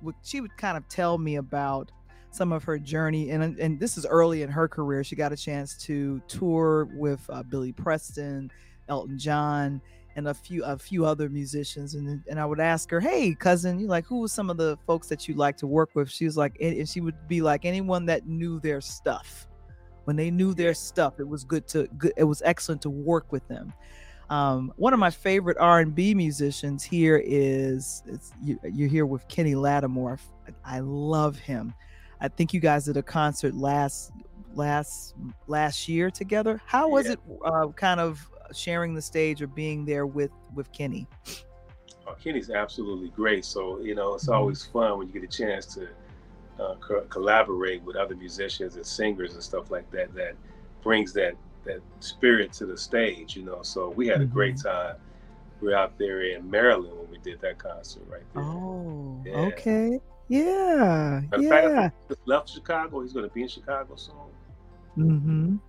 would 0.02 0.14
she 0.22 0.40
would 0.40 0.56
kind 0.56 0.76
of 0.76 0.86
tell 0.88 1.18
me 1.18 1.36
about 1.36 1.90
some 2.34 2.52
of 2.52 2.64
her 2.64 2.78
journey 2.78 3.30
and 3.30 3.58
and 3.60 3.78
this 3.78 3.96
is 3.96 4.04
early 4.04 4.42
in 4.42 4.50
her 4.50 4.66
career. 4.66 5.04
She 5.04 5.14
got 5.14 5.32
a 5.32 5.36
chance 5.36 5.76
to 5.84 6.20
tour 6.26 6.88
with 6.92 7.24
uh, 7.30 7.44
Billy 7.44 7.70
Preston, 7.70 8.50
Elton 8.88 9.18
John, 9.18 9.80
and 10.16 10.26
a 10.26 10.34
few 10.34 10.64
a 10.64 10.76
few 10.76 11.06
other 11.06 11.28
musicians 11.28 11.94
and 11.94 12.22
and 12.28 12.40
I 12.40 12.44
would 12.44 12.58
ask 12.58 12.90
her, 12.90 12.98
"Hey, 12.98 13.34
cousin, 13.34 13.78
you 13.78 13.86
like 13.86 14.04
who 14.04 14.18
was 14.18 14.32
some 14.32 14.50
of 14.50 14.56
the 14.56 14.76
folks 14.84 15.08
that 15.08 15.28
you 15.28 15.34
like 15.34 15.56
to 15.58 15.68
work 15.68 15.90
with?" 15.94 16.10
She 16.10 16.24
was 16.24 16.36
like 16.36 16.56
and 16.60 16.88
she 16.88 17.00
would 17.00 17.28
be 17.28 17.40
like 17.40 17.64
anyone 17.64 18.04
that 18.06 18.26
knew 18.26 18.58
their 18.58 18.80
stuff. 18.80 19.46
When 20.04 20.16
they 20.16 20.30
knew 20.30 20.54
their 20.54 20.74
stuff, 20.74 21.20
it 21.20 21.28
was 21.28 21.44
good 21.44 21.68
to 21.68 21.86
good 21.98 22.14
it 22.16 22.24
was 22.24 22.42
excellent 22.44 22.82
to 22.82 22.90
work 22.90 23.30
with 23.30 23.46
them. 23.46 23.72
Um, 24.28 24.72
one 24.76 24.92
of 24.92 24.98
my 24.98 25.10
favorite 25.10 25.58
R&B 25.60 26.14
musicians 26.14 26.82
here 26.82 27.22
is 27.24 28.02
you, 28.42 28.58
you're 28.64 28.88
here 28.88 29.06
with 29.06 29.28
Kenny 29.28 29.54
Lattimore. 29.54 30.18
I 30.64 30.80
love 30.80 31.38
him. 31.38 31.74
I 32.20 32.28
think 32.28 32.54
you 32.54 32.60
guys 32.60 32.84
did 32.86 32.96
a 32.96 33.02
concert 33.02 33.54
last 33.54 34.12
last 34.54 35.14
last 35.46 35.88
year 35.88 36.10
together. 36.10 36.60
How 36.66 36.88
was 36.88 37.06
Yeah. 37.06 37.12
it 37.12 37.20
uh, 37.44 37.68
kind 37.76 38.00
of 38.00 38.20
sharing 38.52 38.94
the 38.94 39.02
stage 39.02 39.42
or 39.42 39.46
being 39.46 39.84
there 39.84 40.06
with 40.06 40.30
with 40.54 40.70
Kenny? 40.72 41.06
Oh, 42.06 42.14
Kenny's 42.22 42.50
absolutely 42.50 43.08
great. 43.10 43.44
So 43.44 43.80
you 43.80 43.94
know, 43.94 44.14
it's 44.14 44.28
Mhm. 44.28 44.34
always 44.34 44.64
fun 44.64 44.98
when 44.98 45.06
you 45.08 45.12
get 45.12 45.24
a 45.24 45.26
chance 45.36 45.66
to 45.74 45.88
uh, 46.60 46.76
co- 46.76 47.00
collaborate 47.08 47.82
with 47.82 47.96
other 47.96 48.14
musicians 48.14 48.76
and 48.76 48.86
singers 48.86 49.34
and 49.34 49.42
stuff 49.42 49.72
like 49.72 49.90
that. 49.90 50.14
That 50.14 50.36
brings 50.82 51.12
that 51.14 51.34
that 51.64 51.80
spirit 52.00 52.52
to 52.52 52.66
the 52.66 52.76
stage. 52.76 53.34
You 53.36 53.42
know, 53.44 53.62
so 53.62 53.90
we 53.90 54.06
had 54.06 54.20
a 54.20 54.24
great 54.26 54.54
Mm-hmm. 54.56 54.68
time. 54.68 54.96
We're 55.60 55.74
out 55.76 55.96
there 55.98 56.22
in 56.22 56.48
Maryland 56.50 56.96
when 56.98 57.10
we 57.10 57.18
did 57.18 57.40
that 57.40 57.58
concert 57.58 58.02
right 58.08 58.22
there. 58.34 58.42
Oh, 58.44 59.20
Yeah. 59.24 59.32
okay. 59.32 60.00
Yeah. 60.28 61.22
Matter 61.30 61.48
fact, 61.48 61.66
Yeah. 61.68 61.90
he 62.08 62.14
left 62.26 62.48
Chicago. 62.50 63.02
He's 63.02 63.12
going 63.12 63.28
to 63.28 63.34
be 63.34 63.42
in 63.42 63.48
Chicago 63.48 63.94
soon. 63.96 64.14
Mhm. 64.96 65.60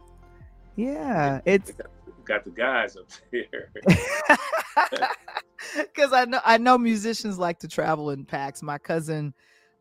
Yeah, 0.76 1.42
it's 1.46 1.72
got, 1.72 1.88
got 2.26 2.44
the 2.44 2.52
guys 2.52 2.98
up 2.98 3.08
there. 3.32 3.72
because 5.78 6.14
I 6.14 6.26
know 6.26 6.40
I 6.46 6.58
know 6.58 6.78
musicians 6.78 7.38
like 7.40 7.60
to 7.60 7.68
travel 7.68 8.10
in 8.12 8.26
packs. 8.26 8.62
My 8.62 8.78
cousin, 8.78 9.34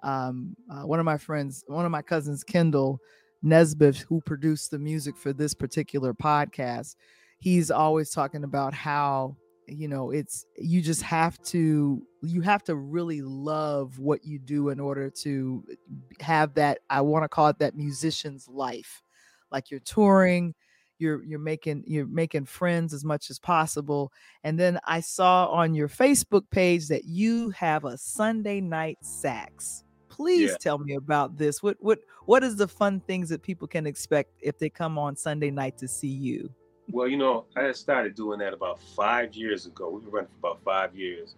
um, 0.03 0.57
uh, 0.71 0.83
one 0.83 0.99
of 0.99 1.05
my 1.05 1.19
friends, 1.19 1.65
one 1.67 1.85
of 1.85 1.91
my 1.91 2.03
cousins, 2.03 2.45
Kendall 2.45 3.01
Nesbitt, 3.43 3.97
who 4.09 4.21
produced 4.23 4.71
the 4.71 4.79
music 4.79 5.17
for 5.17 5.33
this 5.33 5.53
particular 5.55 6.15
podcast, 6.15 6.97
he's 7.39 7.71
always 7.71 8.11
talking 8.11 8.45
about 8.45 8.73
how 8.73 9.37
you 9.67 9.89
know 9.89 10.11
it's 10.11 10.45
you 10.59 10.81
just 10.83 11.03
have 11.03 11.41
to 11.43 12.07
you 12.23 12.41
have 12.41 12.63
to 12.65 12.75
really 12.77 13.23
love 13.23 13.99
what 13.99 14.25
you 14.25 14.39
do 14.39 14.69
in 14.69 14.79
order 14.81 15.11
to 15.11 15.65
eh, 15.71 15.75
have 16.21 16.55
that 16.55 16.81
I 16.91 17.01
want 17.01 17.25
to 17.25 17.29
call 17.29 17.49
it 17.49 17.59
that 17.61 17.75
musician's 17.77 18.49
life 18.49 19.03
like 19.51 19.71
you're 19.71 19.81
touring 19.81 20.55
you're 20.99 21.25
you're 21.25 21.39
making 21.39 21.85
you're 21.87 22.07
making 22.07 22.45
friends 22.47 22.93
as 22.95 23.05
much 23.05 23.31
as 23.31 23.39
possible 23.39 24.13
and 24.45 24.59
then 24.59 24.79
I 24.87 25.01
saw 25.01 25.47
on 25.47 25.75
your 25.75 25.89
Facebook 25.89 26.49
page 26.51 26.89
that 26.89 27.05
you 27.05 27.51
have 27.51 27.85
a 27.85 27.99
Sunday 27.99 28.61
night 28.61 28.99
sax. 29.03 29.85
Please 30.09 30.53
Yeah. 30.53 30.57
tell 30.57 30.79
me 30.79 30.95
about 30.95 31.37
this. 31.37 31.63
What 31.63 31.77
what 31.81 31.99
what 32.27 32.45
is 32.45 32.57
the 32.57 32.69
fun 32.69 33.01
things 33.01 33.29
that 33.31 33.43
people 33.43 33.67
can 33.67 33.87
expect 33.87 34.31
if 34.41 34.59
they 34.59 34.71
come 34.71 34.99
on 34.99 35.17
Sunday 35.17 35.51
night 35.51 35.77
to 35.79 35.89
see 35.89 36.09
you? 36.09 36.55
Well, 36.91 37.09
you 37.09 37.17
know, 37.17 37.47
I 37.57 37.63
had 37.65 37.77
started 37.77 38.15
doing 38.15 38.39
that 38.41 38.53
about 38.53 38.81
five 38.81 39.35
years 39.35 39.67
ago. 39.67 39.89
We 39.91 40.01
were 40.01 40.11
running 40.11 40.31
for 40.41 40.51
about 40.51 40.63
five 40.63 40.95
years. 40.97 41.35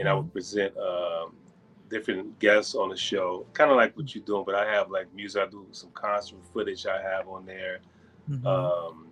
and 0.00 0.08
I 0.08 0.14
would 0.14 0.32
present 0.32 0.76
um, 0.76 1.36
different 1.88 2.38
guests 2.38 2.74
on 2.74 2.88
the 2.88 2.96
show, 2.96 3.46
kind 3.52 3.70
of 3.70 3.76
like 3.76 3.96
what 3.96 4.14
you're 4.14 4.24
doing. 4.24 4.44
But 4.44 4.54
I 4.56 4.64
have 4.72 4.90
like 4.90 5.12
music, 5.14 5.42
I 5.42 5.46
do 5.46 5.66
some 5.72 5.90
concert 5.92 6.38
footage 6.52 6.86
I 6.86 7.00
have 7.02 7.28
on 7.28 7.44
there, 7.46 7.80
Mhm. 8.30 8.46
um, 8.46 9.08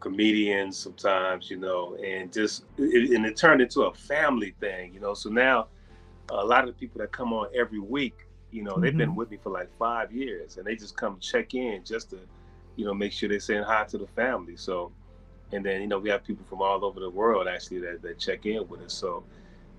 comedians 0.00 0.76
sometimes, 0.78 1.50
you 1.50 1.56
know, 1.58 1.94
and 1.96 2.32
just 2.32 2.64
it, 2.78 3.10
and 3.12 3.24
it 3.24 3.36
turned 3.36 3.60
into 3.62 3.82
a 3.82 3.94
family 3.94 4.54
thing, 4.60 4.92
you 4.94 5.00
know. 5.00 5.14
So 5.14 5.30
now 5.30 5.68
a 6.30 6.44
lot 6.44 6.64
of 6.64 6.74
the 6.74 6.78
people 6.80 6.98
that 7.00 7.12
come 7.12 7.32
on 7.32 7.48
every 7.54 7.78
week, 7.78 8.26
you 8.50 8.62
know, 8.62 8.78
they've 8.80 8.96
been 8.96 9.10
Mhm. 9.10 9.16
with 9.16 9.30
me 9.30 9.36
for 9.36 9.50
like 9.50 9.68
five 9.78 10.12
years, 10.12 10.56
and 10.56 10.66
they 10.66 10.74
just 10.74 10.96
come 10.96 11.18
check 11.20 11.54
in 11.54 11.84
just 11.84 12.10
to, 12.10 12.18
you 12.76 12.84
know, 12.84 12.94
make 12.94 13.12
sure 13.12 13.28
they're 13.28 13.40
saying 13.40 13.64
hi 13.64 13.84
to 13.84 13.98
the 13.98 14.06
family. 14.06 14.56
So. 14.56 14.92
And 15.54 15.62
then 15.62 15.82
you 15.82 15.86
know 15.86 15.98
we 15.98 16.08
have 16.08 16.24
people 16.24 16.46
from 16.48 16.62
all 16.62 16.82
over 16.82 16.98
the 16.98 17.10
world 17.10 17.46
actually 17.46 17.80
that, 17.80 18.00
that 18.00 18.18
check 18.18 18.46
in 18.46 18.66
with 18.68 18.80
us. 18.80 18.94
So 18.94 19.22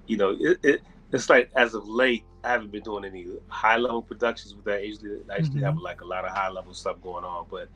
you 0.07 0.17
know, 0.17 0.37
it, 0.39 0.59
it 0.63 0.81
it's 1.11 1.29
like 1.29 1.49
as 1.55 1.73
of 1.75 1.87
late, 1.87 2.23
I 2.43 2.49
haven't 2.49 2.71
been 2.71 2.83
doing 2.83 3.05
any 3.05 3.27
high 3.47 3.77
level 3.77 4.01
productions 4.01 4.55
with 4.55 4.65
that. 4.65 4.85
Usually, 4.85 5.17
I 5.31 5.37
usually 5.37 5.61
have 5.61 5.77
like 5.77 6.01
a 6.01 6.05
lot 6.05 6.25
of 6.25 6.31
high 6.31 6.49
level 6.49 6.73
stuff 6.73 7.01
going 7.01 7.23
on, 7.23 7.45
but 7.49 7.69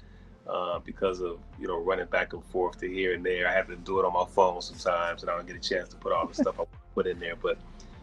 uh, 0.49 0.79
because 0.79 1.21
of 1.21 1.39
you 1.59 1.67
know 1.67 1.79
running 1.79 2.07
back 2.07 2.33
and 2.33 2.43
forth 2.45 2.79
to 2.79 2.89
here 2.89 3.13
and 3.13 3.25
there, 3.25 3.47
I 3.47 3.53
have 3.53 3.67
to 3.67 3.75
do 3.75 3.99
it 3.99 4.05
on 4.05 4.13
my 4.13 4.25
phone 4.25 4.61
sometimes, 4.61 5.21
and 5.21 5.29
I 5.29 5.35
don't 5.35 5.47
get 5.47 5.55
a 5.55 5.59
chance 5.59 5.89
to 5.89 5.95
put 5.97 6.11
all 6.11 6.27
the 6.27 6.33
stuff 6.33 6.59
I 6.59 6.63
put 6.95 7.07
in 7.07 7.19
there. 7.19 7.35
But 7.35 7.57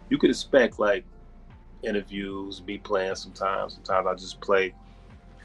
you 0.08 0.18
could 0.18 0.30
expect 0.30 0.78
like 0.78 1.04
interviews, 1.82 2.62
me 2.62 2.78
playing 2.78 3.16
sometimes. 3.16 3.74
Sometimes 3.74 4.06
I 4.06 4.14
just 4.14 4.40
play 4.40 4.72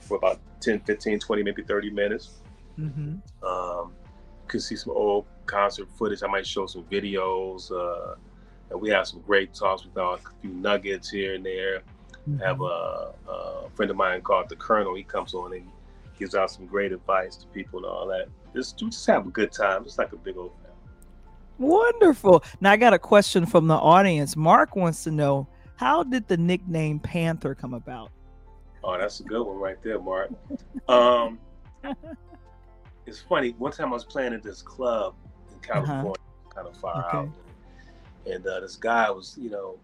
for 0.10 0.18
about 0.18 0.40
10, 0.60 0.82
15, 0.82 1.20
20, 1.20 1.44
maybe 1.44 1.64
30 1.64 1.90
minutes. 1.92 2.42
Mhm. 2.78 3.22
Um, 3.44 3.94
you 4.44 4.48
can 4.48 4.60
see 4.60 4.76
some 4.76 4.94
old 4.94 5.26
concert 5.46 5.88
footage. 5.98 6.24
I 6.24 6.28
might 6.28 6.46
show 6.46 6.66
some 6.66 6.84
videos. 6.84 7.72
Uh, 7.72 8.16
and 8.72 8.82
we 8.82 8.90
have 8.90 9.08
some 9.08 9.22
great 9.22 9.54
talks 9.54 9.86
with 9.86 9.98
our, 9.98 10.16
a 10.16 10.20
few 10.42 10.52
nuggets 10.52 11.10
here 11.10 11.36
and 11.36 11.46
there. 11.46 11.82
I 12.40 12.46
have 12.46 12.62
a, 12.62 13.14
a 13.28 13.70
friend 13.74 13.90
of 13.90 13.98
mine 13.98 14.22
called 14.22 14.50
the 14.50 14.56
Colonel. 14.56 14.94
He 14.94 15.04
comes 15.04 15.34
on 15.34 15.54
and 15.54 15.68
gives 16.20 16.36
out 16.36 16.52
some 16.52 16.68
great 16.68 16.92
advice 16.92 17.36
to 17.38 17.48
people 17.48 17.80
and 17.80 17.88
all 17.88 18.08
that. 18.08 18.28
Just, 18.54 18.78
just 18.78 19.06
have 19.08 19.26
a 19.26 19.30
good 19.32 19.52
time. 19.52 19.84
It's 19.84 19.98
like 19.98 20.12
a 20.14 20.18
big 20.18 20.38
old 20.38 20.52
family. 20.62 20.70
Wonderful. 21.58 22.44
Now 22.62 22.72
I 22.72 22.78
got 22.78 22.94
a 22.94 23.00
question 23.00 23.46
from 23.48 23.68
the 23.68 23.76
audience. 23.76 24.36
Mark 24.36 24.76
wants 24.76 25.04
to 25.06 25.12
know 25.12 25.48
how 25.78 26.04
did 26.04 26.28
the 26.28 26.38
nickname 26.38 27.00
Panther 27.00 27.56
come 27.56 27.74
about? 27.74 28.12
Oh, 28.84 28.98
that's 28.98 29.20
a 29.20 29.24
good 29.24 29.46
one 29.46 29.58
right 29.58 29.82
there, 29.84 30.00
Mark. 30.00 30.32
Um, 30.88 31.40
it's 33.06 33.20
funny. 33.20 33.52
One 33.58 33.72
time 33.72 33.88
I 33.88 33.94
was 33.94 34.06
playing 34.06 34.34
at 34.34 34.44
this 34.44 34.62
club 34.62 35.16
in 35.52 35.60
California, 35.60 36.16
kind 36.54 36.68
of 36.68 36.78
far 36.78 37.06
Okay. 37.08 37.18
out, 37.18 37.30
and 38.26 38.46
uh, 38.46 38.62
this 38.62 38.76
guy 38.76 39.10
was, 39.12 39.38
you 39.40 39.50
know, 39.50 39.78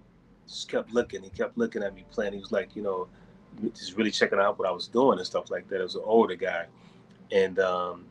just 0.47 0.69
kept 0.69 0.93
looking. 0.93 1.23
He 1.23 1.29
kept 1.29 1.57
looking 1.57 1.83
at 1.83 1.93
me 1.93 2.05
playing. 2.11 2.33
He 2.33 2.39
was 2.39 2.51
like, 2.51 2.75
you 2.75 2.83
know, 2.83 3.07
just 3.73 3.97
really 3.97 4.11
checking 4.11 4.39
out 4.39 4.57
what 4.59 4.67
I 4.67 4.71
was 4.71 4.87
doing 4.87 5.17
and 5.17 5.27
stuff 5.27 5.49
like 5.49 5.67
that. 5.69 5.79
It 5.79 5.83
was 5.83 5.95
an 5.95 6.03
older 6.05 6.35
guy, 6.35 6.65
and 7.31 7.59
um, 7.59 8.05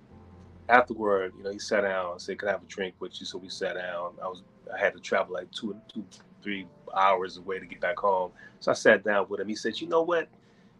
afterward, 0.68 1.32
you 1.36 1.44
know, 1.44 1.50
he 1.50 1.58
sat 1.58 1.82
down 1.82 2.12
and 2.12 2.20
said, 2.20 2.38
"Can 2.38 2.48
I 2.48 2.52
have 2.52 2.62
a 2.62 2.66
drink 2.66 2.94
with 3.00 3.18
you?" 3.20 3.26
So 3.26 3.38
we 3.38 3.48
sat 3.48 3.74
down. 3.74 4.12
I 4.22 4.26
was, 4.26 4.42
I 4.72 4.78
had 4.78 4.92
to 4.94 5.00
travel 5.00 5.34
like 5.34 5.50
two, 5.52 5.76
two, 5.92 6.04
three 6.42 6.66
hours 6.94 7.38
away 7.38 7.58
to 7.58 7.66
get 7.66 7.80
back 7.80 7.98
home. 7.98 8.32
So 8.60 8.70
I 8.70 8.74
sat 8.74 9.04
down 9.04 9.26
with 9.28 9.40
him. 9.40 9.48
He 9.48 9.54
said, 9.56 9.80
"You 9.80 9.88
know 9.88 10.02
what?" 10.02 10.28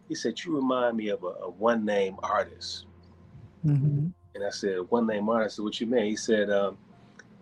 He 0.07 0.15
said, 0.15 0.39
"You 0.43 0.55
remind 0.55 0.97
me 0.97 1.09
of 1.09 1.23
a, 1.23 1.27
a 1.43 1.49
one 1.49 1.85
name 1.85 2.17
artist." 2.23 2.85
Mhm. 3.65 4.11
And 4.35 4.43
I 4.43 4.49
said, 4.49 4.79
"One 4.89 5.07
name 5.07 5.29
artist." 5.29 5.55
I 5.55 5.57
said, 5.57 5.63
"What 5.63 5.81
you 5.81 5.87
mean?" 5.87 6.05
He 6.05 6.15
said, 6.15 6.49
um, 6.49 6.77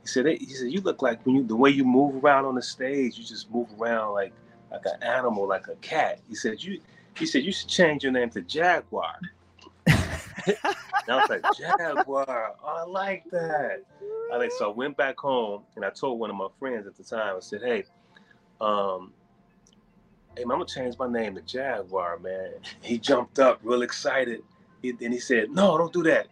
"He 0.02 0.08
said, 0.08 0.26
he 0.26 0.46
said 0.46 0.72
you 0.72 0.82
look 0.82 1.02
like 1.02 1.26
when 1.26 1.36
you 1.36 1.44
the 1.44 1.56
way 1.56 1.70
you 1.70 1.84
move 1.84 2.24
around 2.24 2.46
on 2.46 2.56
the 2.56 2.62
stage, 2.62 3.18
you 3.18 3.24
just 3.24 3.52
move 3.52 3.68
around 3.80 4.14
like 4.14 4.34
like 4.72 4.86
an 4.86 5.02
animal, 5.04 5.48
like 5.48 5.68
a 5.68 5.76
cat." 5.76 6.20
He 6.28 6.36
said, 6.36 6.64
"You." 6.64 6.80
He 7.18 7.26
said, 7.26 7.44
"You 7.44 7.52
should 7.52 7.70
change 7.70 8.04
your 8.04 8.12
name 8.12 8.30
to 8.32 8.42
Jaguar." 8.42 9.14
And 11.06 11.16
I 11.16 11.18
was 11.18 11.30
like, 11.30 11.44
Jaguar. 11.58 12.56
Oh, 12.64 12.68
I 12.68 12.84
like 12.84 13.26
that. 13.32 13.84
I 14.32 14.38
like 14.38 14.52
so 14.58 14.72
I 14.72 14.74
went 14.74 14.96
back 14.96 15.18
home 15.20 15.64
and 15.76 15.84
I 15.84 15.90
told 15.90 16.20
one 16.20 16.30
of 16.30 16.36
my 16.36 16.48
friends 16.60 16.88
at 16.88 16.96
the 16.96 17.04
time. 17.04 17.36
I 17.36 17.40
said, 17.40 17.62
"Hey, 17.62 17.84
um, 18.62 19.14
hey, 20.36 20.46
man, 20.46 20.54
I'm 20.54 20.60
gonna 20.60 20.66
change 20.66 20.98
my 20.98 21.08
name 21.08 21.36
to 21.36 21.42
Jaguar, 21.42 22.20
man." 22.20 22.54
He 22.82 22.98
jumped 22.98 23.40
up, 23.40 23.60
real 23.64 23.82
excited, 23.82 24.44
he, 24.82 24.90
and 24.90 25.14
he 25.14 25.20
said, 25.20 25.52
"No, 25.52 25.78
don't 25.78 25.94
do 25.94 26.04
that. 26.04 26.28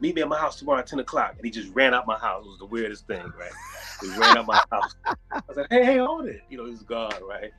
Meet 0.00 0.16
me 0.16 0.22
at 0.22 0.28
my 0.28 0.38
house 0.38 0.58
tomorrow 0.58 0.80
at 0.80 0.86
10 0.86 0.98
o'clock." 1.00 1.34
And 1.36 1.44
he 1.44 1.50
just 1.50 1.74
ran 1.74 1.94
out 1.94 2.06
my 2.06 2.18
house. 2.18 2.44
It 2.44 2.48
was 2.48 2.58
the 2.58 2.66
weirdest 2.66 3.06
thing, 3.06 3.32
right? 3.38 3.52
He 4.00 4.08
ran 4.18 4.38
out 4.38 4.46
my 4.46 4.60
house. 4.70 4.94
I 5.30 5.42
was 5.48 5.56
like, 5.56 5.66
"Hey, 5.70 5.84
hey, 5.84 5.98
hold 5.98 6.26
it!" 6.26 6.42
You 6.50 6.58
know, 6.58 6.66
he's 6.66 6.82
gone, 6.82 7.22
right? 7.28 7.52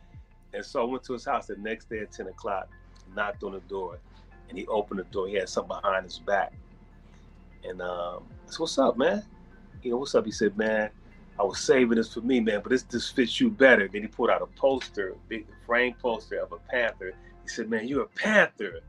And 0.54 0.64
so 0.66 0.82
I 0.82 0.86
went 0.86 1.04
to 1.06 1.14
his 1.14 1.26
house 1.26 1.48
the 1.48 1.58
next 1.58 1.90
day 1.90 2.00
at 2.00 2.12
10 2.12 2.28
o'clock, 2.28 2.70
knocked 3.14 3.44
on 3.44 3.52
the 3.54 3.60
door, 3.62 4.00
and 4.50 4.58
he 4.58 4.66
opened 4.68 5.00
the 5.00 5.04
door. 5.06 5.28
He 5.28 5.36
had 5.36 5.50
something 5.50 5.76
behind 5.82 6.06
his 6.06 6.20
back. 6.20 6.54
And 7.68 7.82
um, 7.82 8.24
I 8.48 8.52
said, 8.52 8.60
What's 8.60 8.78
up, 8.78 8.98
man? 8.98 9.24
you 9.86 9.92
know, 9.92 9.98
what's 9.98 10.16
up? 10.16 10.26
He 10.26 10.32
said, 10.32 10.58
man, 10.58 10.90
I 11.40 11.44
was 11.44 11.60
saving 11.60 11.98
this 11.98 12.14
for 12.14 12.22
me, 12.22 12.40
man, 12.40 12.62
but 12.62 12.70
this 12.70 12.84
this 12.84 13.10
fits 13.10 13.40
you 13.40 13.50
better. 13.50 13.88
Then 13.88 14.04
he 14.04 14.08
pulled 14.08 14.30
out 14.30 14.42
a 14.42 14.48
poster, 14.48 15.16
big 15.28 15.46
frame 15.66 15.96
poster 16.02 16.40
of 16.40 16.52
a 16.52 16.58
panther. 16.70 17.14
He 17.44 17.50
said, 17.50 17.70
man, 17.70 17.88
you're 17.88 18.04
a 18.04 18.08
panther. 18.08 18.80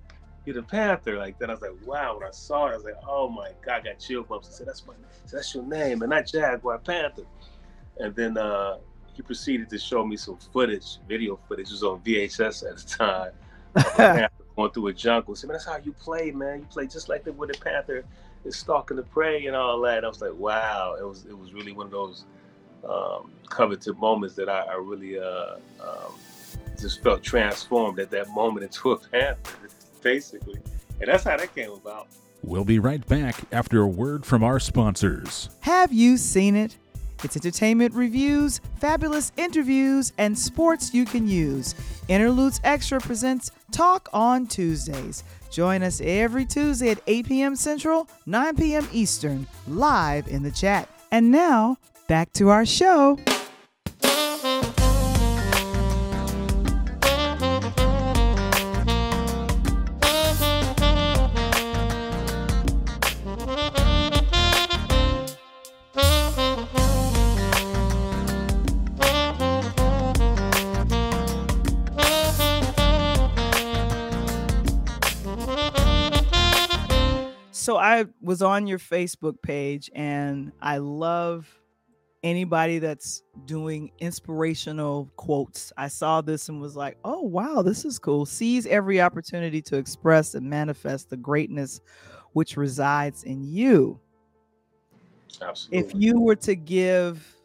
You're 0.45 0.55
the 0.55 0.63
panther. 0.63 1.19
Like 1.19 1.39
then 1.39 1.51
I 1.51 1.55
was 1.55 1.63
like, 1.63 1.75
wow. 1.85 2.19
When 2.19 2.27
I 2.27 2.31
saw 2.31 2.69
it, 2.69 2.73
I 2.73 2.77
was 2.77 2.85
like, 2.85 2.97
oh 3.07 3.29
my 3.29 3.51
god, 3.65 3.81
I 3.81 3.91
got 3.91 3.99
chill 3.99 4.23
bumps. 4.23 4.49
I 4.49 4.53
said, 4.53 4.69
that's 4.69 4.87
my, 4.87 4.95
that's 5.31 5.55
your 5.55 5.65
name, 5.65 6.03
and 6.03 6.11
not 6.11 6.27
Jaguar 6.27 6.79
Panther. 6.79 7.25
And 7.99 8.15
then 8.15 8.39
uh, 8.39 8.77
he 9.15 9.23
proceeded 9.23 9.69
to 9.71 9.79
show 9.79 10.07
me 10.07 10.17
some 10.17 10.37
footage, 10.53 10.99
video 11.09 11.39
footage. 11.49 11.69
It 11.69 11.73
was 11.73 11.83
on 11.83 12.01
VHS 12.01 12.71
at 12.71 12.77
the 12.77 13.33
time. 14.07 14.29
going 14.57 14.71
through 14.71 14.89
a 14.89 14.93
jungle. 14.93 15.35
He 15.35 15.39
said, 15.39 15.49
man, 15.49 15.55
that's 15.55 15.67
how 15.67 15.77
you 15.77 15.93
play, 15.93 16.31
man. 16.31 16.61
You 16.61 16.67
play 16.67 16.87
just 16.87 17.09
like 17.09 17.25
the 17.25 17.33
with 17.33 17.53
the 17.53 17.59
panther 17.59 18.05
is 18.45 18.57
stalking 18.57 18.97
the 18.97 19.03
prey 19.03 19.47
and 19.47 19.55
all 19.55 19.81
that. 19.83 19.99
And 19.99 20.07
I 20.07 20.09
was 20.09 20.21
like, 20.21 20.35
wow. 20.35 20.97
It 20.99 21.05
was 21.05 21.27
it 21.27 21.39
was 21.39 21.53
really 21.53 21.73
one 21.73 21.87
of 21.87 21.93
those 21.93 22.25
um, 22.89 23.31
coveted 23.49 23.99
moments 23.99 24.35
that 24.37 24.49
I, 24.49 24.61
I 24.61 24.75
really 24.75 25.19
uh, 25.19 25.57
um, 25.81 26.15
just 26.79 27.03
felt 27.03 27.23
transformed 27.23 27.99
at 27.99 28.11
that 28.11 28.29
moment 28.31 28.65
into 28.65 28.93
a 28.93 28.99
panther, 28.99 29.69
basically. 30.03 30.61
And 31.01 31.09
that's 31.09 31.25
how 31.25 31.37
that 31.37 31.55
came 31.55 31.73
about. 31.73 32.09
We'll 32.43 32.65
be 32.65 32.79
right 32.79 33.05
back 33.07 33.37
after 33.53 33.83
a 33.83 33.89
word 33.89 34.25
from 34.25 34.45
our 34.45 34.61
sponsors. 34.61 35.51
Have 35.61 35.93
you 35.93 36.17
seen 36.17 36.55
it? 36.55 36.77
It's 37.25 37.35
entertainment 37.35 37.95
reviews, 37.95 38.61
fabulous 38.79 39.33
interviews, 39.37 40.13
and 40.19 40.39
sports 40.39 40.93
you 40.93 41.07
can 41.07 41.27
use. 41.27 41.75
Interludes 42.09 42.61
Extra 42.63 43.01
presents 43.01 43.51
Talk 43.73 44.09
on 44.13 44.47
Tuesdays. 44.47 45.25
Join 45.51 45.83
us 45.83 46.01
every 46.05 46.45
Tuesday 46.45 46.91
at 46.91 47.01
8 47.07 47.27
p.m. 47.27 47.57
Central, 47.57 48.09
9 48.27 48.57
p.m. 48.57 48.87
Eastern, 48.93 49.47
live 49.67 50.29
in 50.29 50.43
the 50.43 50.51
chat. 50.51 50.89
And 51.11 51.31
now, 51.31 51.79
back 52.09 52.33
to 52.35 52.49
our 52.51 52.65
show. 52.65 53.19
So 77.67 77.77
I 77.79 78.05
was 78.21 78.43
on 78.43 78.69
your 78.69 78.79
Facebook 78.79 79.43
page 79.43 79.91
and 79.93 80.53
I 80.63 80.79
love 80.79 81.56
anybody 82.27 82.79
that's 82.79 83.23
doing 83.45 83.91
inspirational 84.01 85.11
quotes. 85.17 85.73
I 85.77 85.89
saw 85.89 86.21
this 86.21 86.49
and 86.49 86.61
was 86.61 86.77
like, 86.77 86.99
oh, 87.05 87.23
wow, 87.23 87.63
this 87.63 87.85
is 87.85 87.99
cool. 87.99 88.27
Seize 88.27 88.67
every 88.67 89.01
opportunity 89.01 89.63
to 89.63 89.77
express 89.77 90.35
and 90.35 90.49
manifest 90.49 91.11
the 91.11 91.17
greatness 91.17 91.81
which 92.33 92.57
resides 92.57 93.23
in 93.25 93.45
you. 93.45 94.01
Absolutely. 95.41 95.79
If 95.79 95.93
you 95.95 96.21
were 96.21 96.37
to 96.37 96.57
give 96.57 97.37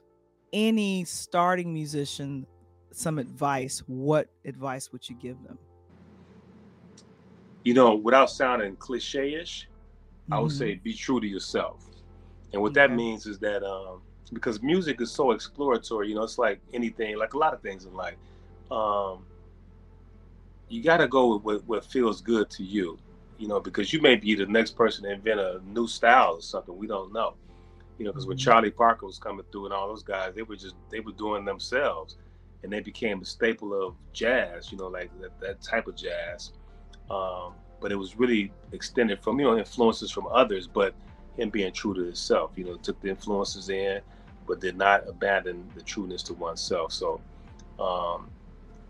any 0.53 1.05
starting 1.05 1.73
musician 1.73 2.47
some 2.93 3.19
advice, 3.19 3.79
what 3.87 4.29
advice 4.45 4.91
would 4.91 5.07
you 5.09 5.15
give 5.15 5.41
them? 5.43 5.59
You 7.63 7.73
know, 7.73 7.95
without 7.95 8.29
sounding 8.31 8.75
cliche 8.77 9.35
ish, 9.35 9.69
I 10.31 10.39
would 10.39 10.51
say 10.51 10.75
be 10.75 10.93
true 10.95 11.21
to 11.21 11.27
yourself. 11.27 11.91
And 12.53 12.61
what 12.61 12.73
Okay. 12.73 12.75
that 12.75 12.91
means 12.91 13.25
is 13.27 13.39
that 13.39 13.63
um, 13.63 14.03
because 14.33 14.61
music 14.61 15.01
is 15.01 15.11
so 15.11 15.31
exploratory, 15.31 16.09
you 16.09 16.15
know, 16.15 16.23
it's 16.23 16.37
like 16.37 16.59
anything, 16.73 17.17
like 17.17 17.33
a 17.33 17.37
lot 17.37 17.53
of 17.53 17.61
things 17.61 17.85
in 17.85 17.93
life. 17.93 18.15
Um, 18.71 19.25
you 20.69 20.81
got 20.83 20.97
to 20.97 21.07
go 21.07 21.35
with 21.35 21.43
what, 21.43 21.65
what 21.67 21.85
feels 21.85 22.21
good 22.21 22.49
to 22.51 22.63
you, 22.63 22.97
you 23.37 23.47
know, 23.47 23.59
because 23.59 23.91
you 23.93 24.01
may 24.01 24.15
be 24.15 24.35
the 24.35 24.45
next 24.45 24.71
person 24.75 25.03
to 25.03 25.11
invent 25.11 25.39
a 25.39 25.61
new 25.65 25.87
style 25.87 26.35
or 26.35 26.41
something. 26.41 26.77
We 26.77 26.87
don't 26.87 27.11
know, 27.13 27.35
you 27.97 28.05
know, 28.05 28.11
because 28.11 28.27
when 28.27 28.37
Mhm. 28.37 28.41
Charlie 28.41 28.71
Parker 28.71 29.05
was 29.05 29.19
coming 29.19 29.45
through 29.51 29.65
and 29.65 29.73
all 29.73 29.87
those 29.89 30.03
guys, 30.03 30.33
they 30.35 30.43
were 30.43 30.55
just 30.55 30.75
they 30.89 30.99
were 31.01 31.11
doing 31.13 31.45
themselves, 31.45 32.17
and 32.63 32.71
they 32.71 32.79
became 32.79 33.21
a 33.21 33.25
staple 33.25 33.73
of 33.87 33.95
jazz, 34.13 34.71
you 34.71 34.77
know, 34.77 34.87
like 34.87 35.11
that, 35.21 35.37
that 35.41 35.61
type 35.61 35.87
of 35.87 35.95
jazz. 35.95 36.51
Um, 37.09 37.55
but 37.81 37.91
it 37.91 37.95
was 37.95 38.15
really 38.17 38.53
extended 38.71 39.19
from 39.21 39.39
you 39.39 39.45
know 39.45 39.57
influences 39.57 40.11
from 40.11 40.27
others, 40.27 40.67
but 40.67 40.93
him 41.37 41.49
being 41.49 41.73
true 41.73 41.93
to 41.93 42.01
himself. 42.03 42.51
You 42.55 42.65
know, 42.65 42.75
took 42.77 43.01
the 43.01 43.09
influences 43.09 43.69
in, 43.69 44.01
but 44.47 44.59
did 44.59 44.77
not 44.77 45.07
abandon 45.07 45.69
the 45.75 45.81
trueness 45.81 46.23
to 46.23 46.33
oneself. 46.33 46.91
So, 46.91 47.21
um, 47.79 48.29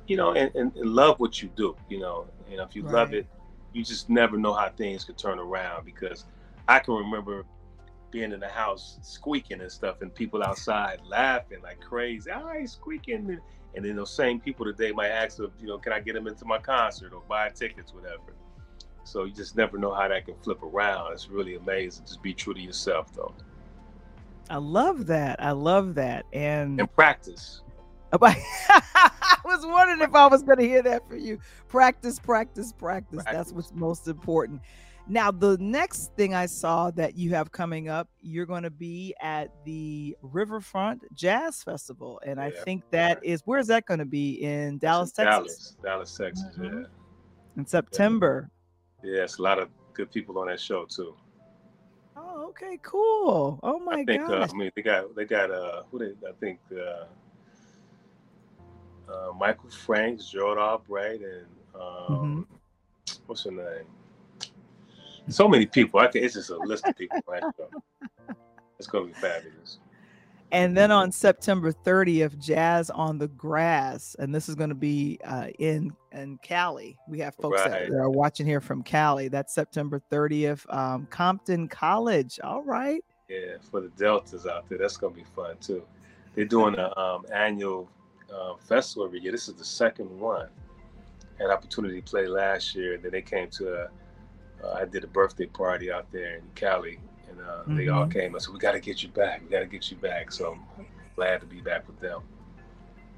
you 0.08 0.18
know, 0.18 0.34
and, 0.34 0.54
and, 0.56 0.76
and 0.76 0.90
love 0.90 1.20
what 1.20 1.42
you 1.42 1.50
do. 1.56 1.76
You 1.90 2.00
know, 2.00 2.28
and 2.50 2.60
if 2.60 2.76
you 2.76 2.84
love 2.84 3.14
it, 3.14 3.28
you 3.74 3.84
just 3.84 4.10
never 4.10 4.38
know 4.38 4.54
how 4.54 4.70
things 4.70 5.04
could 5.04 5.18
turn 5.18 5.40
around. 5.40 5.86
Because 5.86 6.26
I 6.68 6.80
can 6.80 6.96
remember 6.96 7.46
being 8.12 8.34
in 8.34 8.40
the 8.40 8.48
house 8.48 9.00
squeaking 9.02 9.62
and 9.62 9.72
stuff, 9.72 10.02
and 10.02 10.14
people 10.14 10.44
outside 10.44 11.00
laughing 11.08 11.62
like 11.62 11.80
crazy. 11.80 12.30
Ah, 12.32 12.54
he's 12.60 12.74
squeaking. 12.74 13.30
And, 13.30 13.40
and 13.74 13.86
then 13.86 13.96
those 13.96 14.14
same 14.14 14.40
people 14.40 14.66
today 14.66 14.92
might 14.92 15.10
ask, 15.10 15.40
if, 15.40 15.50
you 15.60 15.68
know, 15.68 15.78
can 15.78 15.94
I 15.94 16.02
get 16.02 16.16
him 16.16 16.28
into 16.28 16.46
my 16.46 16.58
concert 16.58 17.14
or 17.14 17.22
buy 17.28 17.50
tickets, 17.50 17.94
whatever. 17.94 18.36
So 19.04 19.24
you 19.24 19.34
just 19.34 19.56
never 19.56 19.78
know 19.78 19.94
how 19.94 20.08
that 20.08 20.26
can 20.26 20.36
flip 20.44 20.62
around. 20.62 21.14
It's 21.14 21.30
really 21.30 21.56
amazing. 21.56 22.06
Just 22.06 22.22
be 22.22 22.34
true 22.34 22.54
to 22.54 22.60
yourself, 22.60 23.14
though, 23.14 23.34
I 24.52 24.58
love 24.58 25.08
that. 25.08 25.42
I 25.42 25.52
love 25.52 25.96
that. 25.96 26.26
And 26.34 26.78
and 26.78 26.94
practice. 26.94 27.62
I 28.22 29.38
was 29.46 29.66
wondering 29.66 30.02
if 30.02 30.14
I 30.14 30.28
was 30.28 30.44
going 30.44 30.58
to 30.58 30.68
hear 30.68 30.84
that 30.84 31.08
for 31.08 31.16
you. 31.16 31.40
Practice, 31.70 32.20
practice, 32.20 32.74
practice. 32.74 33.24
That's 33.24 33.54
what's 33.54 33.72
most 33.74 34.10
important. 34.10 34.60
Now, 35.08 35.32
the 35.32 35.58
next 35.62 36.12
thing 36.18 36.36
I 36.36 36.46
saw 36.48 36.92
that 36.92 37.18
you 37.18 37.30
have 37.30 37.54
coming 37.54 37.88
up, 37.88 38.10
you're 38.22 38.46
going 38.46 38.64
to 38.64 38.70
be 38.70 39.16
at 39.22 39.52
the 39.64 40.18
Riverfront 40.22 41.04
Jazz 41.14 41.64
Festival. 41.64 42.20
And 42.26 42.40
I 42.40 42.52
think 42.52 42.84
that 42.92 43.20
right. 43.20 43.26
is, 43.26 43.42
where's 43.46 43.68
that 43.68 43.86
going 43.86 44.00
to 44.00 44.06
be? 44.06 44.44
In 44.44 44.78
Dallas, 44.80 45.14
in 45.18 45.26
Texas? 45.26 45.78
Dallas, 45.82 46.12
Dallas, 46.12 46.18
Texas. 46.18 46.58
Mhm. 46.58 46.82
Yeah, 46.82 46.88
In 47.56 47.66
September. 47.66 48.52
yeah. 49.02 49.24
It's 49.24 49.40
a 49.40 49.42
lot 49.42 49.60
of 49.60 49.70
good 49.94 50.12
people 50.12 50.38
on 50.40 50.48
that 50.48 50.60
show 50.60 50.86
too. 50.86 51.16
Okay, 52.52 52.78
cool. 52.82 53.60
Oh 53.64 53.80
my 53.80 54.02
I 54.02 54.06
think. 54.06 54.24
Uh. 54.24 54.46
I 54.52 54.54
mean, 54.58 54.72
they 54.76 54.82
got 54.82 55.16
they 55.16 55.24
got 55.24 55.52
uh 55.52 55.84
who 55.90 56.00
they 56.00 56.12
I 56.28 56.34
think 56.42 56.60
uh, 56.74 57.06
uh 59.10 59.32
Michael 59.40 59.70
Franks, 59.70 60.30
Gerald 60.30 60.58
Albright, 60.58 61.22
and 61.22 61.48
um, 61.82 62.46
what's 63.26 63.46
her 63.46 63.52
name? 63.52 63.88
So 65.30 65.48
many 65.48 65.66
people. 65.66 66.02
I 66.02 66.08
think 66.08 66.26
it's 66.26 66.34
just 66.34 66.50
a 66.50 66.58
list 66.58 66.86
of 66.86 66.98
people. 66.98 67.22
that. 67.26 67.54
It's 68.78 68.88
gonna 68.88 69.06
be 69.06 69.14
fabulous. 69.14 69.80
And 70.52 70.76
then 70.76 70.92
on 70.92 71.12
September 71.12 71.72
30th, 71.72 72.38
Jazz 72.38 72.90
on 72.90 73.18
the 73.18 73.30
Grass, 73.30 74.16
and 74.20 74.36
this 74.36 74.50
is 74.50 74.56
going 74.56 74.70
to 74.70 74.76
be 74.76 75.20
uh, 75.24 75.48
in 75.60 75.94
in 76.12 76.38
Cali. 76.42 76.98
We 77.08 77.20
have 77.20 77.36
folks 77.36 77.64
that, 77.64 77.72
Right. 77.72 77.90
that 77.90 77.98
are 77.98 78.10
watching 78.10 78.46
here 78.46 78.60
from 78.60 78.84
Cali. 78.84 79.30
That's 79.30 79.54
September 79.54 80.02
30th, 80.12 80.72
um, 80.74 81.08
Compton 81.10 81.70
College. 81.70 82.38
All 82.44 82.64
right. 82.64 83.02
Yeah, 83.30 83.56
for 83.70 83.80
the 83.80 83.88
Deltas 83.90 84.46
out 84.46 84.68
there, 84.68 84.78
that's 84.78 84.98
gonna 84.98 85.14
be 85.16 85.24
fun 85.36 85.56
too. 85.62 85.84
They're 86.36 86.44
doing 86.46 86.76
an 86.78 86.90
um, 86.98 87.26
annual 87.34 87.90
uh, 88.34 88.56
festival 88.56 89.06
every 89.06 89.22
year. 89.22 89.32
This 89.32 89.48
is 89.48 89.54
the 89.56 89.64
second 89.66 90.10
one. 90.20 90.50
Had 91.40 91.50
opportunity 91.50 92.02
to 92.02 92.10
play 92.10 92.28
last 92.28 92.76
year, 92.76 92.96
and 92.96 93.04
then 93.04 93.12
they 93.12 93.22
came 93.22 93.50
to. 93.52 93.74
A, 93.74 93.90
uh, 94.64 94.74
I 94.74 94.86
did 94.86 95.04
a 95.04 95.08
birthday 95.08 95.48
party 95.48 95.92
out 95.92 96.12
there 96.12 96.36
in 96.36 96.44
Cali, 96.56 97.00
and 97.32 97.42
uh, 97.42 97.64
they 97.76 97.88
all 97.88 98.08
came. 98.08 98.36
I 98.36 98.40
said, 98.40 98.54
"We 98.54 98.60
got 98.60 98.74
to 98.74 98.80
get 98.80 99.02
you 99.02 99.10
back. 99.10 99.42
We 99.44 99.50
got 99.50 99.62
to 99.62 99.66
get 99.66 99.90
you 99.90 99.98
back." 99.98 100.32
So 100.32 100.58
I'm 100.78 100.86
glad 101.16 101.42
to 101.42 101.48
be 101.48 101.62
back 101.62 101.88
with 101.88 102.00
them. 102.00 102.22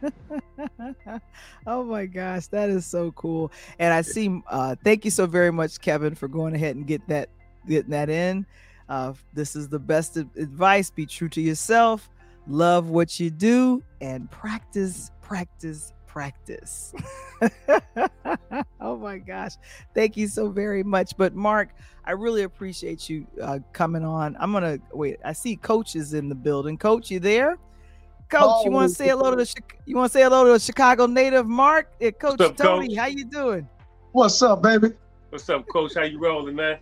oh 1.68 1.84
my 1.84 2.06
gosh, 2.06 2.48
that 2.48 2.70
is 2.70 2.86
so 2.86 3.12
cool. 3.14 3.52
And 3.80 3.94
I 3.94 4.02
see 4.02 4.42
uh 4.48 4.76
thank 4.84 5.06
you 5.06 5.12
so 5.12 5.26
very 5.26 5.52
much, 5.52 5.80
Kevin, 5.80 6.16
for 6.16 6.28
going 6.28 6.56
ahead 6.56 6.76
and 6.76 6.86
get 6.86 7.08
that 7.08 7.30
getting 7.68 7.92
that 7.92 8.10
in. 8.10 8.46
Uh 8.90 9.14
this 9.34 9.56
is 9.56 9.70
the 9.70 9.80
best 9.80 10.18
advice. 10.18 10.90
Be 10.90 11.06
true 11.06 11.30
to 11.30 11.42
yourself, 11.42 12.10
love 12.48 12.90
what 12.90 13.20
you 13.20 13.30
do, 13.30 13.82
and 14.02 14.30
practice, 14.30 15.12
practice, 15.22 15.93
practice. 16.14 16.94
oh 18.80 18.96
my 18.98 19.18
gosh. 19.18 19.54
Thank 19.96 20.16
you 20.16 20.28
so 20.28 20.48
very 20.50 20.84
much. 20.84 21.18
But 21.18 21.34
Mark, 21.34 21.70
I 22.06 22.12
really 22.12 22.44
appreciate 22.44 23.10
you 23.10 23.26
uh, 23.42 23.58
coming 23.74 24.06
on. 24.06 24.38
I'm 24.40 24.54
gonna 24.54 24.78
wait. 24.92 25.18
I 25.26 25.34
see 25.34 25.56
Coach 25.56 25.96
is 25.96 26.14
in 26.14 26.30
the 26.30 26.36
building. 26.36 26.78
Coach, 26.78 27.10
you 27.10 27.20
there? 27.20 27.58
Coach, 28.30 28.64
you 28.64 28.70
want 28.70 28.90
to 28.90 28.96
say 28.96 29.08
hello 29.08 29.32
to 29.32 29.36
the 29.36 29.62
you 29.86 29.96
want 29.96 30.12
to 30.12 30.18
say 30.18 30.24
hello 30.24 30.46
to 30.46 30.54
the 30.54 30.60
Chicago 30.60 31.08
native 31.08 31.48
Mark? 31.48 31.92
Yeah, 32.00 32.12
Coach 32.12 32.40
up, 32.42 32.58
Tony, 32.58 32.90
Coach? 32.90 32.98
how 32.98 33.08
you 33.08 33.26
doing? 33.26 33.68
What's 34.12 34.40
up, 34.44 34.62
baby? 34.62 34.90
What's 35.30 35.50
up, 35.50 35.68
Coach? 35.68 35.96
How 35.96 36.04
you 36.04 36.20
rolling, 36.20 36.56
man? 36.56 36.78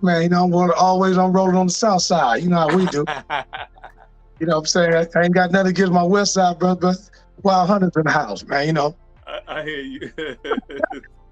Man, 0.00 0.22
you 0.22 0.28
know, 0.28 0.44
I'm 0.44 0.50
going 0.52 0.70
always 0.78 1.18
I'm 1.18 1.32
rolling 1.32 1.56
on 1.56 1.66
the 1.66 1.72
south 1.72 2.02
side. 2.02 2.44
You 2.44 2.50
know 2.50 2.68
how 2.68 2.76
we 2.76 2.86
do. 2.86 3.04
you 4.38 4.46
know 4.46 4.54
what 4.54 4.58
I'm 4.58 4.66
saying? 4.66 4.94
I 4.94 5.22
ain't 5.24 5.34
got 5.34 5.50
nothing 5.50 5.70
against 5.70 5.92
my 5.92 6.04
west 6.04 6.34
side, 6.34 6.60
brother, 6.60 6.80
but 6.80 7.10
Wild 7.44 7.68
Hunters 7.68 7.96
in 7.96 8.04
the 8.04 8.10
house, 8.10 8.44
man, 8.44 8.66
you 8.66 8.72
know. 8.72 8.96
I, 9.26 9.40
I 9.60 9.62
hear 9.64 9.80
you. 9.80 10.12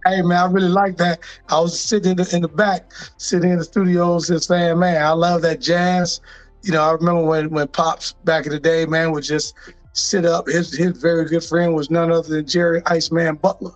hey 0.07 0.23
man, 0.23 0.39
I 0.39 0.47
really 0.47 0.69
like 0.69 0.97
that. 0.99 1.21
I 1.49 1.61
was 1.61 1.79
sitting 1.79 2.13
in 2.13 2.17
the, 2.19 2.35
in 2.35 2.43
the 2.43 2.49
back, 2.49 2.93
sitting 3.17 3.51
in 3.51 3.59
the 3.59 3.65
studios 3.65 4.31
and 4.31 4.43
saying, 4.43 4.79
man, 4.79 5.03
I 5.03 5.11
love 5.11 5.43
that 5.43 5.61
jazz. 5.61 6.21
You 6.63 6.73
know, 6.73 6.83
I 6.83 6.93
remember 6.93 7.25
when 7.25 7.51
when 7.51 7.69
Pops 7.69 8.13
back 8.25 8.47
in 8.47 8.53
the 8.53 8.61
day, 8.61 8.87
man, 8.87 9.13
would 9.13 9.25
just 9.25 9.55
sit 9.93 10.25
up. 10.25 10.47
His 10.49 10.77
his 10.77 10.99
very 10.99 11.25
good 11.25 11.45
friend 11.45 11.75
was 11.75 11.91
none 11.91 12.11
other 12.11 12.29
than 12.29 12.47
Jerry 12.47 12.83
Iceman 12.87 13.37
Butler. 13.37 13.73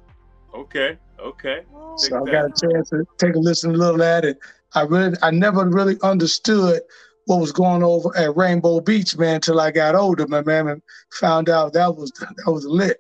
Okay, 0.55 0.99
okay. 1.21 1.63
So 1.97 2.17
I 2.17 2.31
got 2.31 2.45
a 2.47 2.69
chance 2.69 2.91
to 2.91 3.05
take 3.19 3.35
a 3.35 3.39
listen 3.39 3.71
to 3.71 3.77
a 3.77 3.79
little 3.79 3.95
of 3.95 4.01
that, 4.01 4.25
and 4.25 4.37
I 4.75 4.83
really, 4.83 5.17
I 5.23 5.31
never 5.31 5.67
really 5.69 5.97
understood 6.03 6.81
what 7.27 7.41
was 7.41 7.53
going 7.53 7.83
over 7.83 8.17
at 8.17 8.37
Rainbow 8.37 8.81
Beach, 8.81 9.17
man, 9.17 9.37
until 9.37 9.61
I 9.61 9.71
got 9.71 9.95
older, 9.95 10.27
my 10.27 10.43
man, 10.43 10.69
and 10.69 10.83
found 11.13 11.49
out 11.49 11.73
that 11.75 11.95
was 11.95 12.11
that 12.13 12.51
was 12.51 12.67
lit. 12.67 12.99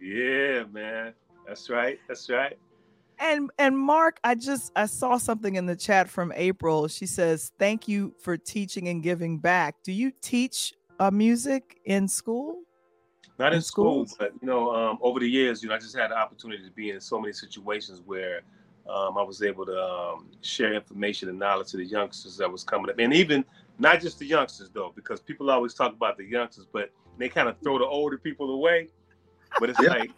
Yeah, 0.00 0.64
man. 0.72 1.14
That's 1.46 1.70
right. 1.70 1.98
That's 2.08 2.28
right. 2.28 2.58
And 3.18 3.50
and 3.58 3.78
Mark, 3.78 4.18
I 4.24 4.34
just 4.34 4.72
I 4.74 4.86
saw 4.86 5.16
something 5.16 5.54
in 5.54 5.66
the 5.66 5.76
chat 5.76 6.08
from 6.08 6.32
April. 6.34 6.88
She 6.88 7.06
says, 7.06 7.52
"Thank 7.58 7.86
you 7.86 8.14
for 8.20 8.36
teaching 8.36 8.88
and 8.88 9.02
giving 9.02 9.38
back." 9.38 9.76
Do 9.84 9.92
you 9.92 10.12
teach 10.20 10.74
uh, 10.98 11.10
music 11.10 11.80
in 11.84 12.08
school? 12.08 12.62
Not 13.38 13.52
in, 13.52 13.56
in 13.56 13.62
school, 13.62 14.06
but 14.18 14.32
you 14.40 14.46
know, 14.46 14.74
um, 14.74 14.98
over 15.00 15.20
the 15.20 15.28
years, 15.28 15.62
you 15.62 15.68
know, 15.68 15.74
I 15.74 15.78
just 15.78 15.96
had 15.96 16.10
the 16.10 16.16
opportunity 16.16 16.64
to 16.64 16.70
be 16.70 16.90
in 16.90 17.00
so 17.00 17.20
many 17.20 17.32
situations 17.32 18.02
where 18.04 18.42
um, 18.88 19.16
I 19.16 19.22
was 19.22 19.42
able 19.42 19.64
to 19.66 19.82
um, 19.82 20.28
share 20.40 20.74
information 20.74 21.28
and 21.28 21.38
knowledge 21.38 21.68
to 21.68 21.76
the 21.76 21.84
youngsters 21.84 22.36
that 22.38 22.50
was 22.50 22.64
coming 22.64 22.90
up, 22.90 22.98
and 22.98 23.12
even 23.14 23.44
not 23.78 24.00
just 24.00 24.18
the 24.18 24.26
youngsters 24.26 24.70
though, 24.70 24.92
because 24.94 25.20
people 25.20 25.50
always 25.50 25.74
talk 25.74 25.92
about 25.92 26.16
the 26.16 26.24
youngsters, 26.24 26.66
but 26.72 26.90
they 27.18 27.28
kind 27.28 27.48
of 27.48 27.56
throw 27.62 27.78
the 27.78 27.84
older 27.84 28.18
people 28.18 28.50
away. 28.50 28.88
But 29.60 29.70
it's 29.70 29.80
like 29.80 30.10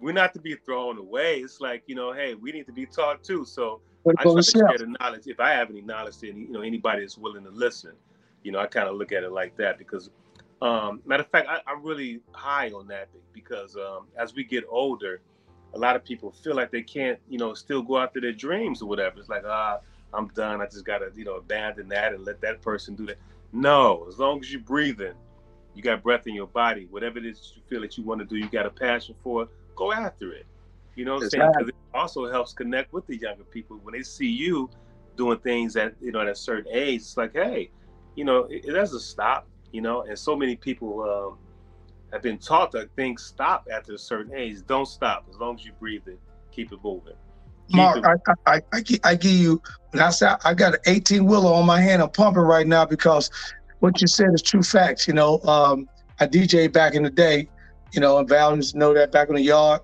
we're 0.00 0.12
not 0.12 0.34
to 0.34 0.40
be 0.40 0.54
thrown 0.54 0.98
away. 0.98 1.38
It's 1.38 1.60
like 1.60 1.82
you 1.86 1.94
know, 1.94 2.12
hey, 2.12 2.34
we 2.34 2.52
need 2.52 2.66
to 2.66 2.72
be 2.72 2.86
taught 2.86 3.22
too. 3.22 3.44
So 3.44 3.80
I 4.06 4.22
try 4.22 4.34
to 4.34 4.42
share 4.42 4.78
the 4.78 4.94
knowledge. 5.00 5.26
If 5.26 5.40
I 5.40 5.50
have 5.50 5.70
any 5.70 5.80
knowledge 5.80 6.18
to 6.18 6.30
any, 6.30 6.40
you 6.40 6.52
know 6.52 6.60
anybody 6.60 7.00
that's 7.00 7.16
willing 7.16 7.44
to 7.44 7.50
listen, 7.50 7.92
you 8.42 8.52
know, 8.52 8.58
I 8.58 8.66
kind 8.66 8.88
of 8.88 8.96
look 8.96 9.12
at 9.12 9.24
it 9.24 9.32
like 9.32 9.56
that 9.56 9.78
because, 9.78 10.10
um, 10.62 11.00
matter 11.06 11.22
of 11.22 11.30
fact, 11.30 11.48
I, 11.48 11.60
am 11.70 11.82
really 11.82 12.20
high 12.32 12.70
on 12.70 12.86
that 12.88 13.08
because 13.32 13.76
um, 13.76 14.06
as 14.16 14.34
we 14.34 14.44
get 14.44 14.64
older, 14.68 15.20
a 15.74 15.78
lot 15.78 15.96
of 15.96 16.04
people 16.04 16.30
feel 16.30 16.54
like 16.54 16.70
they 16.70 16.82
can't, 16.82 17.18
you 17.28 17.38
know, 17.38 17.54
still 17.54 17.82
go 17.82 17.98
after 17.98 18.20
their 18.20 18.32
dreams 18.32 18.82
or 18.82 18.88
whatever. 18.88 19.18
It's 19.18 19.28
like 19.28 19.44
ah, 19.46 19.78
I'm 20.12 20.28
done. 20.28 20.60
I 20.60 20.66
just 20.66 20.84
gotta, 20.84 21.10
you 21.14 21.24
know, 21.24 21.34
abandon 21.34 21.88
that 21.88 22.12
and 22.12 22.24
let 22.24 22.40
that 22.42 22.62
person 22.62 22.94
do 22.94 23.06
that. 23.06 23.18
No, 23.52 24.04
as 24.08 24.18
long 24.18 24.40
as 24.40 24.52
you're 24.52 24.62
breathing, 24.62 25.14
you 25.74 25.82
got 25.82 26.02
breath 26.02 26.26
in 26.26 26.34
your 26.34 26.46
body. 26.46 26.86
Whatever 26.90 27.18
it 27.18 27.26
is 27.26 27.52
you 27.56 27.62
feel 27.68 27.80
that 27.80 27.98
you 27.98 28.04
want 28.04 28.20
to 28.20 28.24
do, 28.24 28.36
you 28.36 28.48
got 28.48 28.66
a 28.66 28.70
passion 28.70 29.14
for, 29.22 29.48
go 29.76 29.92
after 29.92 30.32
it. 30.32 30.46
You 30.94 31.04
know 31.04 31.14
what 31.14 31.24
I'm 31.24 31.30
saying? 31.30 31.52
Because 31.52 31.68
it 31.68 31.74
also 31.92 32.30
helps 32.30 32.52
connect 32.52 32.92
with 32.92 33.06
the 33.06 33.16
younger 33.16 33.44
people 33.44 33.78
when 33.82 33.94
they 33.94 34.02
see 34.02 34.28
you 34.28 34.70
doing 35.16 35.38
things 35.38 35.76
at 35.76 35.94
you 36.00 36.12
know 36.12 36.20
at 36.20 36.28
a 36.28 36.34
certain 36.34 36.72
age. 36.72 37.00
It's 37.00 37.16
like, 37.16 37.32
hey, 37.32 37.70
you 38.14 38.24
know, 38.24 38.44
it, 38.44 38.64
it 38.64 38.72
doesn't 38.72 39.00
stop. 39.00 39.48
You 39.72 39.80
know, 39.80 40.02
and 40.02 40.16
so 40.16 40.36
many 40.36 40.54
people 40.54 41.02
um, 41.02 41.38
have 42.14 42.22
been 42.22 42.38
taught 42.38 42.70
that 42.70 42.94
things 42.94 43.24
stop 43.24 43.66
after 43.70 43.92
a 43.92 43.98
certain 43.98 44.32
age. 44.34 44.58
Don't 44.68 44.86
stop 44.86 45.26
as 45.28 45.36
long 45.36 45.56
as 45.56 45.64
you 45.64 45.72
breathe 45.80 46.06
it, 46.06 46.20
keep 46.52 46.72
it 46.72 46.78
moving. 46.82 47.14
Keep 47.68 47.76
Mark, 47.76 47.96
it 47.98 48.04
I, 48.46 48.54
I, 48.54 48.60
I, 48.72 48.82
I, 49.02 49.14
give 49.16 49.32
you. 49.32 49.60
I 49.94 50.10
said 50.10 50.36
I 50.44 50.54
got 50.54 50.74
an 50.74 50.80
18 50.86 51.26
wheeler 51.26 51.52
on 51.52 51.66
my 51.66 51.80
hand. 51.80 52.00
I'm 52.00 52.10
pumping 52.10 52.44
right 52.44 52.68
now 52.68 52.84
because 52.84 53.30
what 53.80 54.00
you 54.00 54.06
said 54.06 54.28
is 54.32 54.42
true 54.42 54.62
facts. 54.62 55.08
You 55.08 55.14
know, 55.14 55.40
um, 55.40 55.88
I 56.20 56.28
DJ 56.28 56.72
back 56.72 56.94
in 56.94 57.02
the 57.02 57.10
day, 57.10 57.48
you 57.92 58.00
know, 58.00 58.18
and 58.18 58.28
Valiants 58.28 58.76
know 58.76 58.94
that 58.94 59.10
back 59.10 59.28
in 59.28 59.34
the 59.34 59.42
yard. 59.42 59.80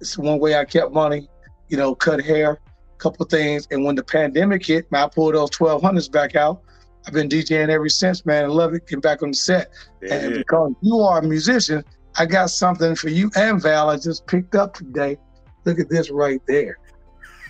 It's 0.00 0.16
one 0.16 0.38
way 0.38 0.56
I 0.56 0.64
kept 0.64 0.92
money, 0.92 1.28
you 1.68 1.76
know, 1.76 1.92
cut 1.92 2.22
hair, 2.24 2.52
a 2.52 2.96
couple 2.98 3.26
things. 3.26 3.66
And 3.72 3.84
when 3.84 3.96
the 3.96 4.04
pandemic 4.04 4.64
hit, 4.64 4.86
I 4.92 5.08
pulled 5.08 5.34
those 5.34 5.50
1200s 5.50 6.10
back 6.10 6.36
out. 6.36 6.62
I've 7.06 7.12
been 7.12 7.28
DJing 7.28 7.68
ever 7.68 7.88
since, 7.88 8.24
man. 8.24 8.44
I 8.44 8.48
love 8.48 8.74
it. 8.74 8.86
Get 8.86 9.02
back 9.02 9.22
on 9.22 9.30
the 9.30 9.36
set. 9.36 9.70
Yeah. 10.02 10.14
And 10.14 10.34
because 10.34 10.72
you 10.80 11.00
are 11.00 11.18
a 11.18 11.22
musician, 11.22 11.84
I 12.16 12.26
got 12.26 12.50
something 12.50 12.94
for 12.94 13.08
you 13.08 13.30
and 13.36 13.60
Val 13.60 13.90
I 13.90 13.96
just 13.96 14.26
picked 14.26 14.54
up 14.54 14.74
today. 14.74 15.18
Look 15.64 15.78
at 15.78 15.88
this 15.88 16.10
right 16.10 16.40
there. 16.46 16.78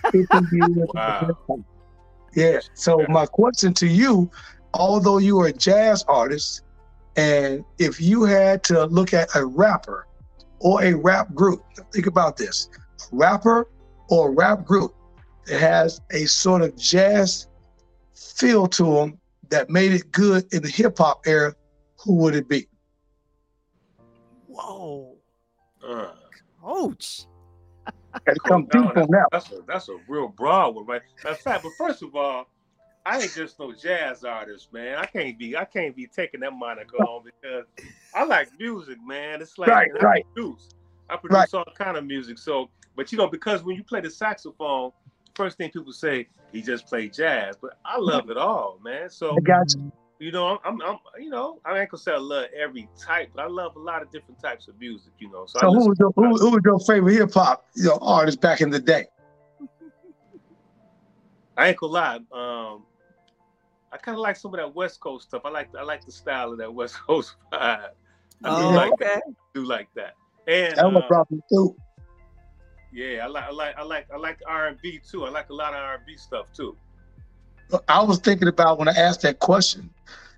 wow. 0.13 1.37
Yeah. 2.35 2.59
So 2.73 3.05
my 3.07 3.25
question 3.25 3.73
to 3.75 3.87
you 3.87 4.29
although 4.75 5.17
you 5.17 5.39
are 5.39 5.47
a 5.47 5.53
jazz 5.53 6.03
artist, 6.07 6.61
and 7.15 7.63
if 7.79 7.99
you 7.99 8.23
had 8.23 8.63
to 8.65 8.85
look 8.85 9.13
at 9.13 9.29
a 9.35 9.45
rapper 9.45 10.05
or 10.59 10.83
a 10.83 10.93
rap 10.93 11.33
group, 11.33 11.63
think 11.91 12.07
about 12.07 12.37
this 12.37 12.69
a 13.01 13.15
rapper 13.15 13.69
or 14.09 14.29
a 14.29 14.31
rap 14.31 14.65
group 14.65 14.93
that 15.45 15.59
has 15.59 16.01
a 16.11 16.25
sort 16.25 16.61
of 16.61 16.75
jazz 16.75 17.47
feel 18.13 18.67
to 18.67 18.83
them 18.83 19.19
that 19.49 19.69
made 19.69 19.93
it 19.93 20.11
good 20.11 20.51
in 20.53 20.61
the 20.61 20.69
hip 20.69 20.97
hop 20.97 21.21
era, 21.25 21.53
who 21.97 22.15
would 22.15 22.35
it 22.35 22.47
be? 22.47 22.67
Whoa. 24.47 25.15
Uh, 25.85 26.11
Coach. 26.61 27.25
come 28.47 28.65
deep 28.65 28.97
on 28.97 29.07
that. 29.11 29.27
That's 29.31 29.51
a, 29.51 29.61
that's 29.67 29.89
a 29.89 29.97
real 30.07 30.29
broad 30.29 30.75
one, 30.75 30.85
right? 30.85 31.01
In 31.27 31.35
fact, 31.35 31.63
but 31.63 31.71
first 31.77 32.01
of 32.01 32.15
all, 32.15 32.47
I 33.05 33.19
ain't 33.19 33.33
just 33.35 33.59
no 33.59 33.71
jazz 33.71 34.23
artist, 34.23 34.73
man. 34.73 34.97
I 34.97 35.05
can't 35.05 35.37
be 35.37 35.55
I 35.55 35.65
can't 35.65 35.95
be 35.95 36.07
taking 36.07 36.39
that 36.39 36.53
moniker 36.53 36.97
on 36.97 37.23
because 37.23 37.65
I 38.15 38.23
like 38.23 38.49
music, 38.59 38.97
man. 39.05 39.41
It's 39.41 39.57
like 39.59 39.69
right, 39.69 39.91
I 39.99 40.03
right. 40.03 40.25
produce. 40.33 40.69
I 41.09 41.17
produce 41.17 41.53
right. 41.53 41.53
all 41.53 41.73
kind 41.77 41.97
of 41.97 42.05
music. 42.05 42.39
So, 42.39 42.69
but 42.95 43.11
you 43.11 43.17
know, 43.19 43.27
because 43.27 43.63
when 43.63 43.75
you 43.75 43.83
play 43.83 44.01
the 44.01 44.09
saxophone, 44.09 44.91
first 45.35 45.57
thing 45.57 45.69
people 45.69 45.93
say 45.93 46.27
he 46.51 46.61
just 46.61 46.87
played 46.87 47.13
jazz, 47.13 47.55
but 47.61 47.77
I 47.85 47.97
love 47.97 48.29
it 48.29 48.37
all, 48.37 48.79
man. 48.83 49.09
So 49.09 49.35
I 49.35 49.39
got 49.41 49.73
you. 49.75 49.91
You 50.17 50.31
know, 50.31 50.59
I'm, 50.63 50.81
I'm, 50.81 50.97
you 51.19 51.29
know, 51.29 51.59
I 51.65 51.77
ain't 51.77 51.89
gonna 51.89 52.01
say 52.01 52.13
I 52.13 52.17
love 52.17 52.45
every 52.57 52.87
type, 52.97 53.31
but 53.35 53.43
I 53.43 53.47
love 53.47 53.75
a 53.75 53.79
lot 53.79 54.01
of 54.01 54.11
different 54.11 54.41
types 54.41 54.69
of 54.69 54.79
music. 54.79 55.11
You 55.19 55.29
know, 55.29 55.45
so, 55.45 55.59
so 55.59 55.73
who 55.73 55.89
was 55.89 55.97
your 55.99 56.11
who, 56.15 56.37
who 56.37 56.51
was 56.51 56.61
your 56.63 56.79
favorite 56.79 57.15
hip 57.15 57.33
hop, 57.33 57.65
you 57.75 57.85
know, 57.85 57.99
artist 58.01 58.39
back 58.39 58.61
in 58.61 58.69
the 58.69 58.79
day? 58.79 59.07
I 61.57 61.67
ain't 61.67 61.77
gonna 61.77 61.91
lie. 61.91 62.15
Um, 62.31 62.85
I 63.91 63.97
kind 63.97 64.15
of 64.15 64.21
like 64.21 64.37
some 64.37 64.53
of 64.53 64.59
that 64.59 64.73
West 64.73 65.01
Coast 65.01 65.27
stuff. 65.27 65.41
I 65.43 65.49
like 65.49 65.67
I 65.77 65.83
like 65.83 66.05
the 66.05 66.11
style 66.11 66.53
of 66.53 66.59
that 66.59 66.73
West 66.73 66.95
Coast 67.07 67.35
vibe. 67.51 67.59
I 67.59 67.89
oh, 68.45 68.69
do 68.69 68.75
like 68.75 68.93
okay. 68.93 69.05
That. 69.05 69.23
do 69.53 69.65
like 69.65 69.89
that. 69.95 70.13
And 70.47 70.77
that 70.77 70.85
was 70.85 71.03
uh, 71.03 71.07
problem 71.07 71.41
too. 71.51 71.75
Yeah, 72.95 73.25
I 73.25 73.27
like 73.27 73.43
I 73.43 73.51
like 73.51 73.77
I 73.77 73.83
like 73.83 74.07
I 74.13 74.17
like 74.17 74.39
R 74.47 74.67
and 74.67 74.81
B 74.81 75.01
too. 75.05 75.25
I 75.25 75.29
like 75.29 75.49
a 75.49 75.53
lot 75.53 75.73
of 75.73 75.79
R 75.79 75.95
and 75.95 76.05
B 76.05 76.15
stuff 76.15 76.45
too. 76.53 76.77
I 77.89 78.01
was 78.01 78.19
thinking 78.19 78.47
about 78.47 78.79
when 78.79 78.87
I 78.87 78.93
asked 78.93 79.21
that 79.23 79.39
question. 79.39 79.89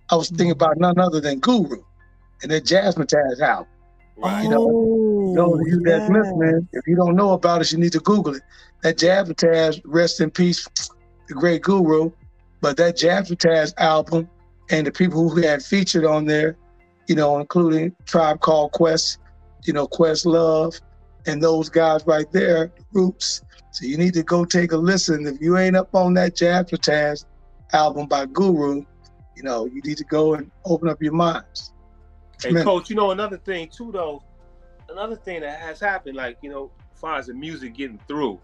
I 0.09 0.15
was 0.15 0.29
thinking 0.29 0.51
about 0.51 0.77
none 0.77 0.97
other 0.97 1.21
than 1.21 1.39
Guru 1.39 1.83
and 2.41 2.49
that 2.49 2.63
Jazzmatazz 2.63 3.41
album. 3.41 3.67
Right. 4.17 4.41
You 4.41 4.49
know, 4.49 4.69
you 4.69 5.33
know 5.35 5.53
oh, 5.53 5.65
you 5.67 5.83
yes. 5.85 5.99
that's 5.99 6.11
listening, 6.11 6.67
if 6.73 6.87
you 6.87 6.95
don't 6.95 7.15
know 7.15 7.33
about 7.33 7.61
it, 7.61 7.71
you 7.71 7.77
need 7.77 7.91
to 7.91 7.99
Google 7.99 8.33
it. 8.33 8.41
That 8.81 8.97
Jazzmatazz, 8.97 9.81
rest 9.85 10.19
in 10.19 10.31
peace, 10.31 10.67
the 11.27 11.35
great 11.35 11.61
Guru. 11.61 12.09
But 12.61 12.77
that 12.77 12.97
Jazzmatazz 12.97 13.75
album 13.77 14.27
and 14.71 14.87
the 14.87 14.91
people 14.91 15.29
who 15.29 15.41
had 15.41 15.61
featured 15.61 16.05
on 16.05 16.25
there, 16.25 16.57
you 17.07 17.13
know, 17.13 17.37
including 17.37 17.95
Tribe 18.05 18.39
Called 18.39 18.71
Quest, 18.71 19.19
you 19.65 19.73
know, 19.73 19.87
Questlove, 19.87 20.81
and 21.27 21.41
those 21.41 21.69
guys 21.69 22.05
right 22.07 22.31
there, 22.31 22.71
groups. 22.93 23.43
So 23.71 23.85
you 23.85 23.97
need 23.97 24.13
to 24.15 24.23
go 24.23 24.45
take 24.45 24.71
a 24.71 24.77
listen. 24.77 25.27
If 25.27 25.39
you 25.41 25.57
ain't 25.57 25.75
up 25.75 25.93
on 25.93 26.13
that 26.15 26.35
Jazzmatazz 26.35 27.25
album 27.73 28.07
by 28.07 28.25
Guru, 28.25 28.83
you 29.35 29.43
know, 29.43 29.65
you 29.65 29.81
need 29.81 29.97
to 29.97 30.03
go 30.05 30.33
and 30.33 30.49
open 30.65 30.89
up 30.89 31.01
your 31.01 31.13
minds. 31.13 31.73
Hey, 32.41 32.53
Coach, 32.63 32.89
you 32.89 32.95
know, 32.95 33.11
another 33.11 33.37
thing 33.37 33.69
too, 33.69 33.91
though, 33.91 34.23
another 34.89 35.15
thing 35.15 35.41
that 35.41 35.59
has 35.59 35.79
happened, 35.79 36.15
like, 36.15 36.37
you 36.41 36.49
know, 36.49 36.71
as 36.93 36.99
far 36.99 37.17
as 37.17 37.27
the 37.27 37.33
music 37.33 37.75
getting 37.75 37.99
through, 38.07 38.39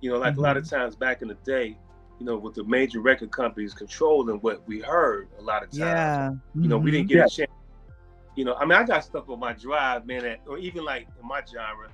you 0.00 0.10
know, 0.10 0.18
like 0.18 0.32
mm-hmm. 0.32 0.40
a 0.40 0.42
lot 0.42 0.56
of 0.56 0.64
mm-hmm. 0.64 0.76
times 0.76 0.94
back 0.94 1.22
in 1.22 1.28
the 1.28 1.34
day, 1.44 1.76
you 2.18 2.26
know, 2.26 2.36
with 2.36 2.54
the 2.54 2.64
major 2.64 3.00
record 3.00 3.30
companies 3.30 3.74
controlling 3.74 4.36
what 4.38 4.66
we 4.66 4.80
heard 4.80 5.28
a 5.38 5.42
lot 5.42 5.62
of 5.62 5.70
times. 5.70 5.78
Yeah. 5.78 6.30
Mm-hmm. 6.30 6.62
You 6.62 6.68
know, 6.68 6.78
we 6.78 6.90
didn't 6.90 7.08
mm-hmm. 7.08 7.18
get 7.18 7.18
yeah. 7.18 7.44
a 7.44 7.46
chance. 7.46 7.50
You 8.36 8.44
know, 8.44 8.54
I 8.54 8.66
mean, 8.66 8.78
I 8.78 8.84
got 8.84 9.02
stuff 9.02 9.28
on 9.28 9.40
my 9.40 9.54
drive, 9.54 10.06
man, 10.06 10.22
that, 10.22 10.40
or 10.46 10.58
even 10.58 10.84
like 10.84 11.08
in 11.20 11.26
my 11.26 11.40
genre, 11.50 11.88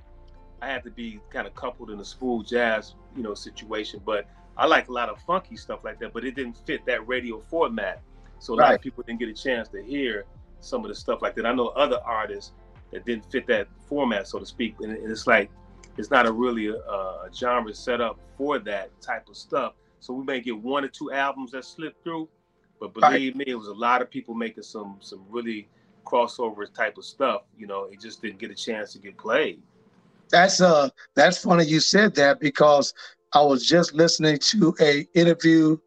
I 0.63 0.67
had 0.67 0.83
to 0.85 0.91
be 0.91 1.19
kind 1.29 1.45
of 1.45 1.53
coupled 1.55 1.91
in 1.91 1.99
a 1.99 2.05
smooth 2.05 2.47
jazz, 2.47 2.95
you 3.17 3.23
know, 3.23 3.33
situation. 3.33 4.01
But 4.05 4.27
I 4.55 4.65
like 4.65 4.87
a 4.87 4.93
lot 4.93 5.09
of 5.09 5.19
funky 5.27 5.57
stuff 5.57 5.83
like 5.83 5.99
that, 5.99 6.13
but 6.13 6.23
it 6.23 6.35
didn't 6.35 6.57
fit 6.65 6.85
that 6.85 7.05
radio 7.05 7.41
format. 7.41 8.01
So 8.39 8.53
a 8.53 8.57
right. 8.57 8.65
lot 8.67 8.75
of 8.75 8.81
people 8.81 9.03
didn't 9.03 9.19
get 9.19 9.27
a 9.27 9.33
chance 9.33 9.67
to 9.69 9.83
hear 9.83 10.25
some 10.61 10.85
of 10.85 10.87
the 10.87 10.95
stuff 10.95 11.21
like 11.21 11.35
that. 11.35 11.45
I 11.45 11.53
know 11.53 11.67
other 11.69 11.99
artists 12.05 12.53
that 12.91 13.05
didn't 13.05 13.29
fit 13.29 13.45
that 13.47 13.67
format, 13.89 14.25
so 14.27 14.39
to 14.39 14.45
speak. 14.45 14.75
And 14.79 14.93
it's 14.93 15.27
like, 15.27 15.49
it's 15.97 16.09
not 16.09 16.25
a 16.25 16.31
really 16.31 16.67
a, 16.67 16.75
a 16.75 17.29
genre 17.33 17.73
set 17.73 17.99
up 17.99 18.17
for 18.37 18.57
that 18.59 18.89
type 19.01 19.27
of 19.27 19.35
stuff. 19.35 19.73
So 19.99 20.13
we 20.13 20.23
may 20.23 20.39
get 20.39 20.57
one 20.57 20.85
or 20.85 20.87
two 20.87 21.11
albums 21.11 21.51
that 21.51 21.65
slip 21.65 22.01
through, 22.03 22.29
but 22.79 22.93
believe 22.93 23.35
right. 23.35 23.47
me, 23.47 23.51
it 23.51 23.55
was 23.55 23.67
a 23.67 23.73
lot 23.73 24.01
of 24.01 24.09
people 24.09 24.33
making 24.33 24.63
some 24.63 24.97
some 25.01 25.25
really 25.29 25.67
crossover 26.05 26.71
type 26.73 26.97
of 26.97 27.05
stuff. 27.05 27.41
You 27.57 27.67
know, 27.67 27.85
it 27.91 27.99
just 27.99 28.21
didn't 28.21 28.39
get 28.39 28.49
a 28.51 28.55
chance 28.55 28.93
to 28.93 28.99
get 28.99 29.17
played. 29.17 29.61
That's 30.29 30.61
uh, 30.61 30.89
that's 31.15 31.37
funny 31.37 31.65
you 31.65 31.79
said 31.79 32.15
that 32.15 32.39
because 32.39 32.93
I 33.33 33.41
was 33.41 33.65
just 33.65 33.93
listening 33.93 34.37
to 34.39 34.75
a 34.79 35.07
interview 35.15 35.77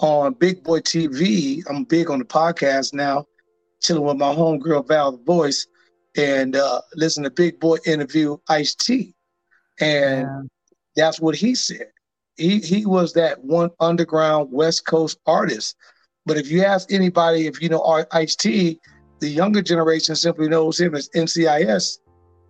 on 0.00 0.34
Big 0.34 0.62
Boy 0.62 0.80
TV. 0.80 1.62
I'm 1.68 1.84
big 1.84 2.10
on 2.10 2.18
the 2.18 2.24
podcast 2.24 2.92
now, 2.92 3.26
chilling 3.80 4.04
with 4.04 4.16
my 4.16 4.34
homegirl 4.34 4.88
Val 4.88 5.12
the 5.12 5.22
Voice, 5.24 5.66
and 6.16 6.56
uh, 6.56 6.80
listen 6.94 7.24
to 7.24 7.30
Big 7.30 7.60
Boy 7.60 7.78
interview 7.86 8.36
Ice 8.48 8.74
T, 8.74 9.14
and 9.80 10.22
yeah. 10.22 10.42
that's 10.96 11.20
what 11.20 11.36
he 11.36 11.54
said. 11.54 11.88
He 12.36 12.58
he 12.58 12.86
was 12.86 13.12
that 13.14 13.44
one 13.44 13.70
underground 13.80 14.50
West 14.52 14.86
Coast 14.86 15.18
artist. 15.26 15.76
But 16.24 16.38
if 16.38 16.50
you 16.50 16.64
ask 16.64 16.92
anybody, 16.92 17.46
if 17.46 17.60
you 17.60 17.68
know 17.68 18.04
Ice 18.12 18.36
T, 18.36 18.80
the 19.20 19.28
younger 19.28 19.62
generation 19.62 20.16
simply 20.16 20.48
knows 20.48 20.80
him 20.80 20.94
as 20.94 21.08
NCIS 21.10 21.98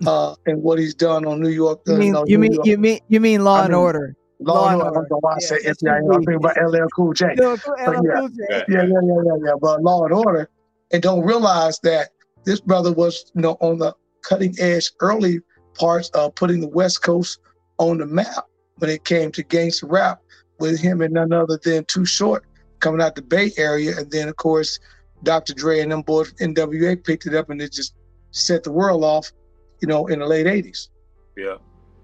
uh, 0.06 0.34
and 0.46 0.62
what 0.62 0.78
he's 0.78 0.94
done 0.94 1.26
on 1.26 1.40
New 1.40 1.50
York. 1.50 1.80
You 1.86 1.96
mean 1.96 2.16
you 2.26 2.38
mean, 2.38 2.58
you 2.64 2.78
mean 2.78 3.00
you 3.08 3.20
mean 3.20 3.44
Law 3.44 3.60
I 3.60 3.64
and 3.66 3.74
Order? 3.74 4.16
Law, 4.40 4.54
law 4.54 4.68
and 4.68 4.82
Order. 4.82 5.06
order. 5.10 5.28
I 5.28 5.36
yeah, 5.40 5.46
say 5.46 5.56
NCIS. 5.60 6.14
I'm 6.14 6.24
thinking 6.24 6.34
about 6.34 6.56
LL 6.56 6.88
Cool 6.94 7.12
J. 7.12 7.34
No, 7.36 7.52
yeah, 7.52 7.84
cool 7.84 8.28
J. 8.28 8.34
yeah, 8.50 8.64
yeah, 8.68 8.82
yeah, 8.82 9.00
yeah, 9.02 9.36
yeah. 9.44 9.52
But 9.60 9.82
Law 9.82 10.04
and 10.04 10.12
Order, 10.12 10.48
and 10.92 11.02
don't 11.02 11.24
realize 11.24 11.78
that 11.80 12.10
this 12.44 12.60
brother 12.60 12.92
was, 12.92 13.30
you 13.34 13.42
know, 13.42 13.56
on 13.60 13.78
the 13.78 13.94
cutting 14.22 14.54
edge 14.58 14.90
early 15.00 15.40
parts 15.74 16.08
of 16.10 16.34
putting 16.34 16.60
the 16.60 16.68
West 16.68 17.02
Coast 17.02 17.38
on 17.78 17.98
the 17.98 18.06
map 18.06 18.44
when 18.78 18.90
it 18.90 19.04
came 19.04 19.30
to 19.32 19.42
gangster 19.42 19.86
rap 19.86 20.20
with 20.58 20.80
him 20.80 21.00
and 21.00 21.14
none 21.14 21.32
other 21.32 21.58
than 21.62 21.84
Too 21.84 22.04
Short 22.04 22.44
coming 22.80 23.00
out 23.00 23.14
the 23.14 23.22
Bay 23.22 23.52
Area, 23.56 23.96
and 23.96 24.10
then 24.10 24.28
of 24.28 24.36
course 24.36 24.78
Dr. 25.22 25.54
Dre 25.54 25.80
and 25.80 25.92
them 25.92 26.02
boys 26.02 26.32
NWA 26.34 27.02
picked 27.02 27.26
it 27.26 27.34
up 27.34 27.48
and 27.50 27.62
it 27.62 27.72
just 27.72 27.94
set 28.32 28.64
the 28.64 28.72
world 28.72 29.04
off, 29.04 29.30
you 29.82 29.88
know, 29.88 30.06
in 30.06 30.20
the 30.20 30.26
late 30.26 30.46
'80s. 30.46 30.88
Yeah, 31.36 31.56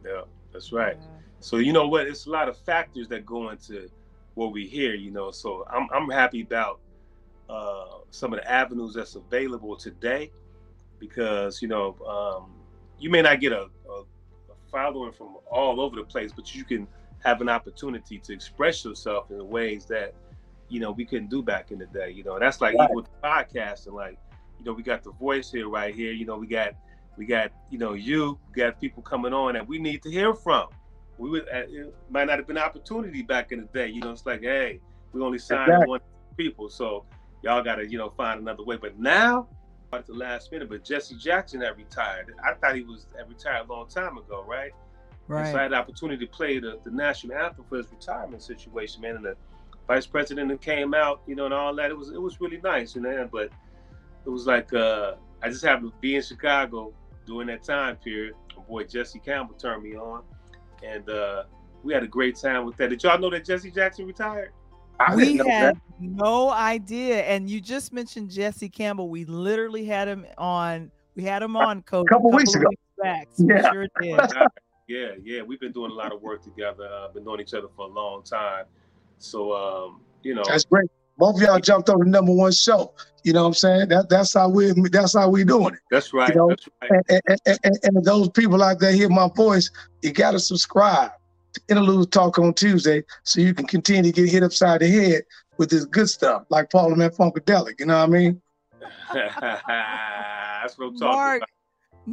yeah, 0.04 0.22
that's 0.52 0.72
right. 0.72 0.98
So 1.40 1.56
you 1.58 1.72
know 1.72 1.86
what? 1.86 2.06
It's 2.06 2.26
a 2.26 2.30
lot 2.30 2.48
of 2.48 2.58
factors 2.58 3.08
that 3.08 3.24
go 3.24 3.50
into 3.50 3.88
what 4.34 4.52
we 4.52 4.66
hear. 4.66 4.94
You 4.94 5.12
know, 5.12 5.30
so 5.30 5.64
I'm 5.70 5.88
I'm 5.94 6.10
happy 6.10 6.42
about 6.42 6.80
uh, 7.48 7.98
some 8.10 8.34
of 8.34 8.40
the 8.40 8.50
avenues 8.50 8.94
that's 8.94 9.14
available 9.14 9.76
today 9.76 10.30
because 10.98 11.62
you 11.62 11.68
know 11.68 11.96
um, 12.06 12.52
you 12.98 13.08
may 13.08 13.22
not 13.22 13.40
get 13.40 13.52
a, 13.52 13.68
a, 13.88 14.00
a 14.00 14.54
following 14.70 15.12
from 15.12 15.36
all 15.50 15.80
over 15.80 15.96
the 15.96 16.02
place, 16.02 16.32
but 16.34 16.54
you 16.54 16.64
can 16.64 16.88
have 17.24 17.40
an 17.40 17.48
opportunity 17.48 18.18
to 18.18 18.32
express 18.32 18.84
yourself 18.84 19.30
in 19.30 19.48
ways 19.48 19.86
that 19.86 20.14
you 20.68 20.80
know 20.80 20.90
we 20.90 21.04
couldn't 21.04 21.30
do 21.30 21.42
back 21.42 21.70
in 21.70 21.78
the 21.78 21.86
day. 21.86 22.10
You 22.10 22.24
know, 22.24 22.40
that's 22.40 22.60
like 22.60 22.74
right. 22.74 22.84
even 22.84 22.96
with 22.96 23.06
the 23.06 23.28
podcast 23.28 23.86
and 23.86 23.94
like 23.94 24.18
you 24.58 24.64
know 24.64 24.72
we 24.72 24.82
got 24.82 25.04
the 25.04 25.12
voice 25.12 25.52
here 25.52 25.68
right 25.68 25.94
here. 25.94 26.10
You 26.10 26.26
know, 26.26 26.36
we 26.36 26.48
got 26.48 26.74
we 27.18 27.26
got 27.26 27.50
you 27.68 27.78
know 27.78 27.92
you 27.92 28.38
we 28.48 28.62
got 28.62 28.81
people 28.81 29.02
coming 29.02 29.33
on 29.33 29.54
that 29.54 29.66
we 29.66 29.78
need 29.78 30.02
to 30.04 30.11
hear 30.11 30.35
from. 30.35 30.68
We 31.18 31.31
would 31.31 31.48
uh, 31.48 31.66
it 31.68 31.94
might 32.09 32.28
not 32.28 32.38
have 32.38 32.46
been 32.46 32.57
opportunity 32.57 33.22
back 33.22 33.50
in 33.52 33.61
the 33.61 33.66
day. 33.66 33.88
You 33.88 34.00
know, 34.00 34.12
it's 34.12 34.24
like 34.24 34.42
hey, 34.42 34.81
we 35.12 35.20
only 35.20 35.38
signed 35.38 35.68
exactly. 35.68 35.88
one 35.88 36.00
people, 36.37 36.70
so 36.70 37.04
y'all 37.42 37.62
got 37.62 37.76
to 37.76 37.90
you 37.90 37.98
know 37.98 38.11
find 38.16 38.40
another 38.40 38.64
way. 38.64 38.76
But 38.76 38.98
now 38.98 39.48
at 39.92 40.07
the 40.07 40.14
last 40.14 40.52
minute, 40.52 40.68
but 40.68 40.85
Jesse 40.85 41.16
Jackson 41.16 41.61
had 41.61 41.76
retired. 41.76 42.33
I 42.44 42.54
thought 42.54 42.76
he 42.76 42.83
was 42.83 43.07
retired 43.26 43.68
a 43.68 43.72
long 43.72 43.88
time 43.88 44.18
ago, 44.18 44.44
right? 44.46 44.72
Right. 45.26 45.42
And 45.42 45.52
so 45.52 45.59
I 45.59 45.62
had 45.62 45.72
the 45.72 45.76
opportunity 45.76 46.24
to 46.24 46.31
play 46.31 46.59
the, 46.59 46.78
the 46.85 46.90
national 46.90 47.37
anthem 47.37 47.64
for 47.68 47.78
his 47.78 47.90
retirement 47.90 48.42
situation, 48.42 49.02
man. 49.02 49.16
And 49.16 49.24
the 49.24 49.37
vice 49.87 50.07
president 50.07 50.48
that 50.50 50.61
came 50.61 50.94
out, 50.94 51.22
you 51.26 51.35
know, 51.35 51.46
and 51.46 51.54
all 51.54 51.74
that. 51.76 51.90
It 51.90 51.96
was 51.96 52.11
it 52.11 52.20
was 52.20 52.40
really 52.40 52.61
nice, 52.62 52.94
you 52.94 53.02
know. 53.02 53.28
But 53.31 53.50
it 54.24 54.28
was 54.28 54.46
like 54.46 54.72
uh, 54.72 55.14
I 55.42 55.48
just 55.48 55.64
happened 55.64 55.92
to 55.92 55.98
be 56.00 56.16
in 56.16 56.22
Chicago 56.22 56.92
during 57.28 57.46
that 57.48 57.62
time 57.62 57.96
period. 57.96 58.34
My 58.56 58.62
boy 58.64 58.84
Jesse 58.84 59.20
Campbell 59.20 59.54
turned 59.54 59.84
me 59.84 59.94
on, 59.94 60.24
and 60.82 61.08
uh, 61.08 61.44
we 61.84 61.92
had 61.92 62.02
a 62.02 62.08
great 62.08 62.36
time 62.36 62.64
with 62.64 62.76
that. 62.78 62.90
Did 62.90 63.02
y'all 63.04 63.18
know 63.18 63.30
that 63.30 63.44
Jesse 63.44 63.70
Jackson 63.70 64.06
retired? 64.06 64.50
I 64.98 65.14
we 65.14 65.36
had 65.36 65.46
that. 65.46 65.76
no 66.00 66.50
idea. 66.50 67.22
And 67.22 67.48
you 67.48 67.60
just 67.60 67.92
mentioned 67.92 68.30
Jesse 68.30 68.68
Campbell. 68.68 69.08
We 69.08 69.24
literally 69.26 69.84
had 69.84 70.08
him 70.08 70.26
on. 70.36 70.90
We 71.14 71.22
had 71.22 71.42
him 71.42 71.56
on, 71.56 71.82
coach, 71.82 72.06
a 72.06 72.14
couple, 72.14 72.30
a 72.30 72.32
couple 72.32 72.36
weeks 72.38 72.54
ago. 72.54 72.68
Weeks 72.68 72.82
back. 73.00 73.28
So 73.32 73.44
yeah. 73.48 73.72
Sure 73.72 73.86
did. 74.00 74.20
yeah, 74.88 75.08
yeah. 75.22 75.42
We've 75.42 75.60
been 75.60 75.72
doing 75.72 75.92
a 75.92 75.94
lot 75.94 76.12
of 76.12 76.20
work 76.22 76.42
together. 76.42 76.88
Uh, 76.90 77.12
been 77.12 77.24
knowing 77.24 77.40
each 77.40 77.54
other 77.54 77.68
for 77.76 77.86
a 77.86 77.90
long 77.90 78.22
time. 78.24 78.64
So 79.18 79.52
um, 79.52 80.00
you 80.22 80.34
know, 80.34 80.42
that's 80.46 80.64
great. 80.64 80.90
Both 81.18 81.37
of 81.37 81.42
y'all 81.42 81.59
jumped 81.59 81.90
on 81.90 81.98
the 81.98 82.07
number 82.07 82.33
one 82.33 82.52
show. 82.52 82.94
You 83.24 83.33
know 83.33 83.42
what 83.42 83.48
I'm 83.48 83.54
saying? 83.54 83.88
That 83.88 84.09
that's 84.09 84.33
how 84.35 84.48
we 84.48 84.72
that's 84.90 85.14
how 85.14 85.28
we 85.28 85.44
doing 85.44 85.74
it. 85.74 85.81
That's 85.90 86.14
right. 86.14 86.31
You 86.31 86.37
know? 86.37 86.48
That's 86.48 86.68
right. 86.81 87.02
And, 87.09 87.38
and, 87.46 87.59
and, 87.64 87.78
and, 87.83 88.04
those 88.04 88.31
people 88.31 88.62
out 88.62 88.78
there 88.78 88.92
hear 88.92 89.09
my 89.09 89.28
voice, 89.35 89.70
you 90.02 90.12
gotta 90.12 90.38
subscribe 90.38 91.11
to 91.54 91.61
Interlude 91.68 92.12
Talk 92.12 92.38
on 92.38 92.54
Tuesday 92.54 93.02
so 93.24 93.40
you 93.40 93.52
can 93.52 93.66
continue 93.66 94.12
to 94.12 94.22
get 94.22 94.31
hit 94.31 94.42
upside 94.44 94.81
the 94.81 94.88
head 94.88 95.24
with 95.59 95.70
this 95.70 95.85
good 95.85 96.09
stuff 96.09 96.44
like 96.48 96.70
Parliament 96.70 97.14
Funkadelic. 97.14 97.81
You 97.81 97.87
know 97.87 97.98
what 97.98 98.09
I 98.09 98.12
mean? 98.12 98.40
that's 99.12 100.78
what 100.78 100.87
I'm 100.87 100.96
talking 100.96 100.98
Mark, 101.00 101.37
about. 101.38 101.48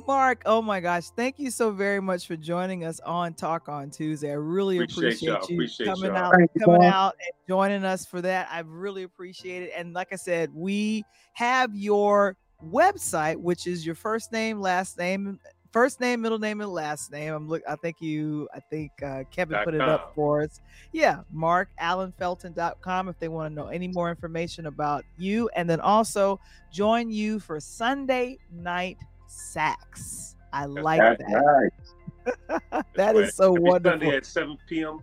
Mark, 0.06 0.42
oh 0.46 0.62
my 0.62 0.82
gosh, 0.82 1.10
thank 1.12 1.40
you 1.40 1.50
so 1.50 1.72
very 1.72 2.02
much 2.02 2.28
for 2.28 2.36
joining 2.36 2.84
us 2.84 3.00
on 3.02 3.34
Talk 3.34 3.70
on 3.70 3.90
Tuesday. 3.90 4.30
I 4.32 4.36
really 4.36 4.78
appreciate, 4.78 5.30
appreciate 5.30 5.50
you 5.50 5.56
appreciate 5.56 5.86
coming 5.86 6.14
y'all. 6.14 6.18
out, 6.18 6.36
thank 6.36 6.52
coming 6.60 6.82
you, 6.82 6.88
out 6.88 7.16
and 7.20 7.48
joining 7.48 7.86
us 7.86 8.06
for 8.06 8.22
that. 8.22 8.50
I 8.52 8.60
really 8.60 9.04
appreciate 9.04 9.64
it. 9.64 9.72
And 9.76 9.94
like 9.94 10.10
I 10.12 10.18
said, 10.18 10.52
we 10.54 11.06
have 11.34 11.74
your 11.76 12.36
website, 12.62 13.38
which 13.38 13.68
is 13.68 13.86
your 13.86 13.96
first 13.96 14.34
name, 14.34 14.60
last 14.60 14.98
name, 14.98 15.40
first 15.72 16.02
name, 16.02 16.22
middle 16.22 16.40
name, 16.40 16.60
and 16.60 16.72
last 16.72 17.12
name. 17.12 17.34
I'm 17.34 17.48
look. 17.48 17.62
I 17.66 17.76
think 17.76 18.02
you. 18.02 18.50
I 18.54 18.60
think 18.60 18.92
uh, 19.02 19.24
Kevin 19.32 19.60
put 19.64 19.76
it 19.76 19.82
up 19.82 20.12
for 20.14 20.42
us. 20.42 20.60
Yeah, 20.92 21.22
markallenfelton.com 21.34 23.08
if 23.08 23.20
they 23.20 23.30
want 23.30 23.50
to 23.50 23.56
know 23.56 23.68
any 23.68 23.88
more 23.88 24.10
information 24.10 24.66
about 24.66 25.06
you, 25.18 25.50
and 25.56 25.70
then 25.70 25.80
also 25.80 26.40
join 26.70 27.12
you 27.12 27.40
for 27.40 27.62
Sunday 27.62 28.38
night 28.52 28.98
Sax. 29.28 30.36
I 30.54 30.66
like 30.66 31.00
That's 31.00 31.24
that. 31.32 31.44
Right. 31.44 32.84
that 32.96 33.16
is 33.16 33.36
so 33.36 33.56
Every 33.56 33.70
wonderful. 33.70 34.00
Sunday 34.00 34.18
at 34.18 34.26
7 34.26 34.58
p.m. 34.68 35.00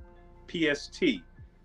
PST. 0.48 1.04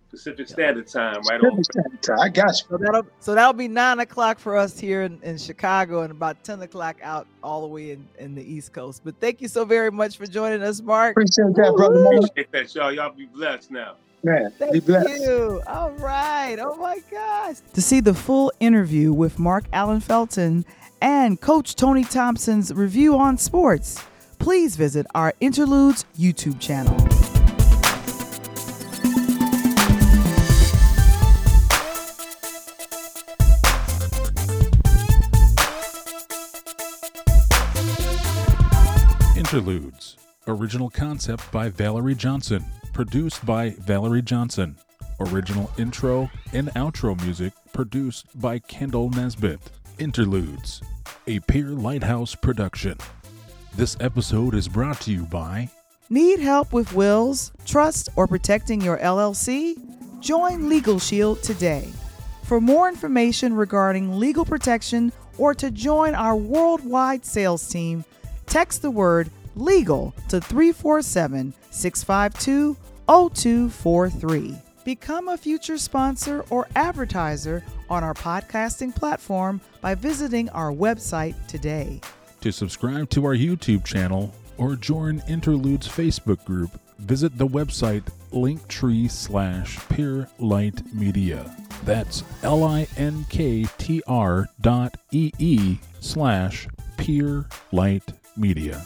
Pacific 0.09 0.47
Standard 0.47 0.87
Time, 0.87 1.21
right 1.29 1.41
on. 1.41 1.61
Time. 2.01 2.19
I 2.19 2.29
got 2.29 2.47
you. 2.47 2.65
So 2.69 2.77
that'll 2.77 3.07
so 3.19 3.35
that'll 3.35 3.53
be 3.53 3.67
nine 3.67 3.99
o'clock 3.99 4.39
for 4.39 4.55
us 4.55 4.79
here 4.79 5.01
in, 5.03 5.19
in 5.21 5.37
Chicago 5.37 6.01
and 6.01 6.11
about 6.11 6.43
10 6.43 6.61
o'clock 6.61 6.97
out 7.03 7.27
all 7.43 7.61
the 7.61 7.67
way 7.67 7.91
in, 7.91 8.07
in 8.17 8.33
the 8.33 8.41
East 8.41 8.73
Coast. 8.73 9.01
But 9.03 9.19
thank 9.19 9.41
you 9.41 9.47
so 9.47 9.65
very 9.65 9.91
much 9.91 10.17
for 10.17 10.25
joining 10.25 10.63
us, 10.63 10.81
Mark. 10.81 11.11
Appreciate 11.11 11.53
that, 11.55 11.73
brother. 11.75 12.05
Appreciate 12.05 12.51
that, 12.51 12.73
y'all. 12.73 12.91
Y'all 12.93 13.13
be 13.13 13.25
blessed 13.25 13.71
now. 13.71 13.95
Man, 14.23 14.51
Thank 14.57 14.73
be 14.73 14.79
blessed. 14.79 15.21
you. 15.21 15.61
All 15.67 15.91
right. 15.91 16.57
Oh 16.59 16.75
my 16.77 16.99
gosh. 17.11 17.57
To 17.73 17.81
see 17.81 17.99
the 17.99 18.13
full 18.13 18.51
interview 18.59 19.13
with 19.13 19.37
Mark 19.37 19.65
Allen 19.73 19.99
Felton 19.99 20.65
and 21.01 21.39
Coach 21.39 21.75
Tony 21.75 22.03
Thompson's 22.03 22.73
review 22.73 23.17
on 23.17 23.37
sports, 23.37 24.03
please 24.39 24.75
visit 24.75 25.05
our 25.13 25.33
Interludes 25.39 26.05
YouTube 26.17 26.59
channel. 26.59 26.95
Interludes, 39.37 40.17
original 40.47 40.89
concept 40.89 41.49
by 41.51 41.69
Valerie 41.69 42.15
Johnson, 42.15 42.65
produced 42.91 43.45
by 43.45 43.69
Valerie 43.79 44.21
Johnson. 44.21 44.75
Original 45.19 45.71
intro 45.77 46.29
and 46.53 46.67
outro 46.69 47.19
music 47.23 47.53
produced 47.73 48.27
by 48.39 48.59
Kendall 48.59 49.09
Nesbitt. 49.09 49.59
Interludes, 49.99 50.81
a 51.25 51.39
Peer 51.41 51.69
Lighthouse 51.69 52.35
production. 52.35 52.97
This 53.75 53.97
episode 53.99 54.53
is 54.53 54.67
brought 54.67 55.01
to 55.01 55.11
you 55.11 55.23
by 55.23 55.69
Need 56.09 56.39
help 56.39 56.71
with 56.71 56.93
wills, 56.93 57.51
trust, 57.65 58.09
or 58.15 58.27
protecting 58.27 58.79
your 58.79 58.97
LLC? 58.99 59.75
Join 60.21 60.69
Legal 60.69 60.99
Shield 60.99 61.41
today. 61.43 61.89
For 62.43 62.61
more 62.61 62.87
information 62.87 63.53
regarding 63.53 64.19
legal 64.19 64.45
protection 64.45 65.11
or 65.37 65.53
to 65.55 65.71
join 65.71 66.15
our 66.15 66.35
worldwide 66.35 67.25
sales 67.25 67.67
team, 67.67 68.05
text 68.45 68.81
the 68.81 68.91
word 68.91 69.29
legal 69.55 70.13
to 70.29 70.39
347 70.39 71.53
652 71.71 72.77
0243. 73.07 74.55
Become 74.85 75.27
a 75.27 75.37
future 75.37 75.77
sponsor 75.77 76.45
or 76.49 76.67
advertiser 76.75 77.63
on 77.89 78.03
our 78.03 78.13
podcasting 78.13 78.95
platform 78.95 79.61
by 79.81 79.95
visiting 79.95 80.49
our 80.49 80.71
website 80.71 81.35
today. 81.47 82.01
To 82.41 82.51
subscribe 82.51 83.09
to 83.11 83.25
our 83.25 83.35
YouTube 83.35 83.83
channel 83.83 84.33
or 84.57 84.75
join 84.75 85.21
Interlude's 85.21 85.87
Facebook 85.87 86.43
group, 86.45 86.71
visit 86.99 87.37
the 87.37 87.47
website 87.47 88.03
linktree 88.31 89.09
slash 89.09 89.79
peer 89.89 90.27
light 90.39 90.81
media. 90.93 91.55
That's 91.83 92.23
L 92.43 92.63
I 92.63 92.87
N 92.97 93.25
K 93.29 93.65
T 93.77 94.01
R 94.07 94.47
dot 94.61 94.97
E 95.11 95.31
E 95.37 95.77
slash 95.99 96.67
peer 96.97 97.45
light 97.71 98.03
media. 98.35 98.85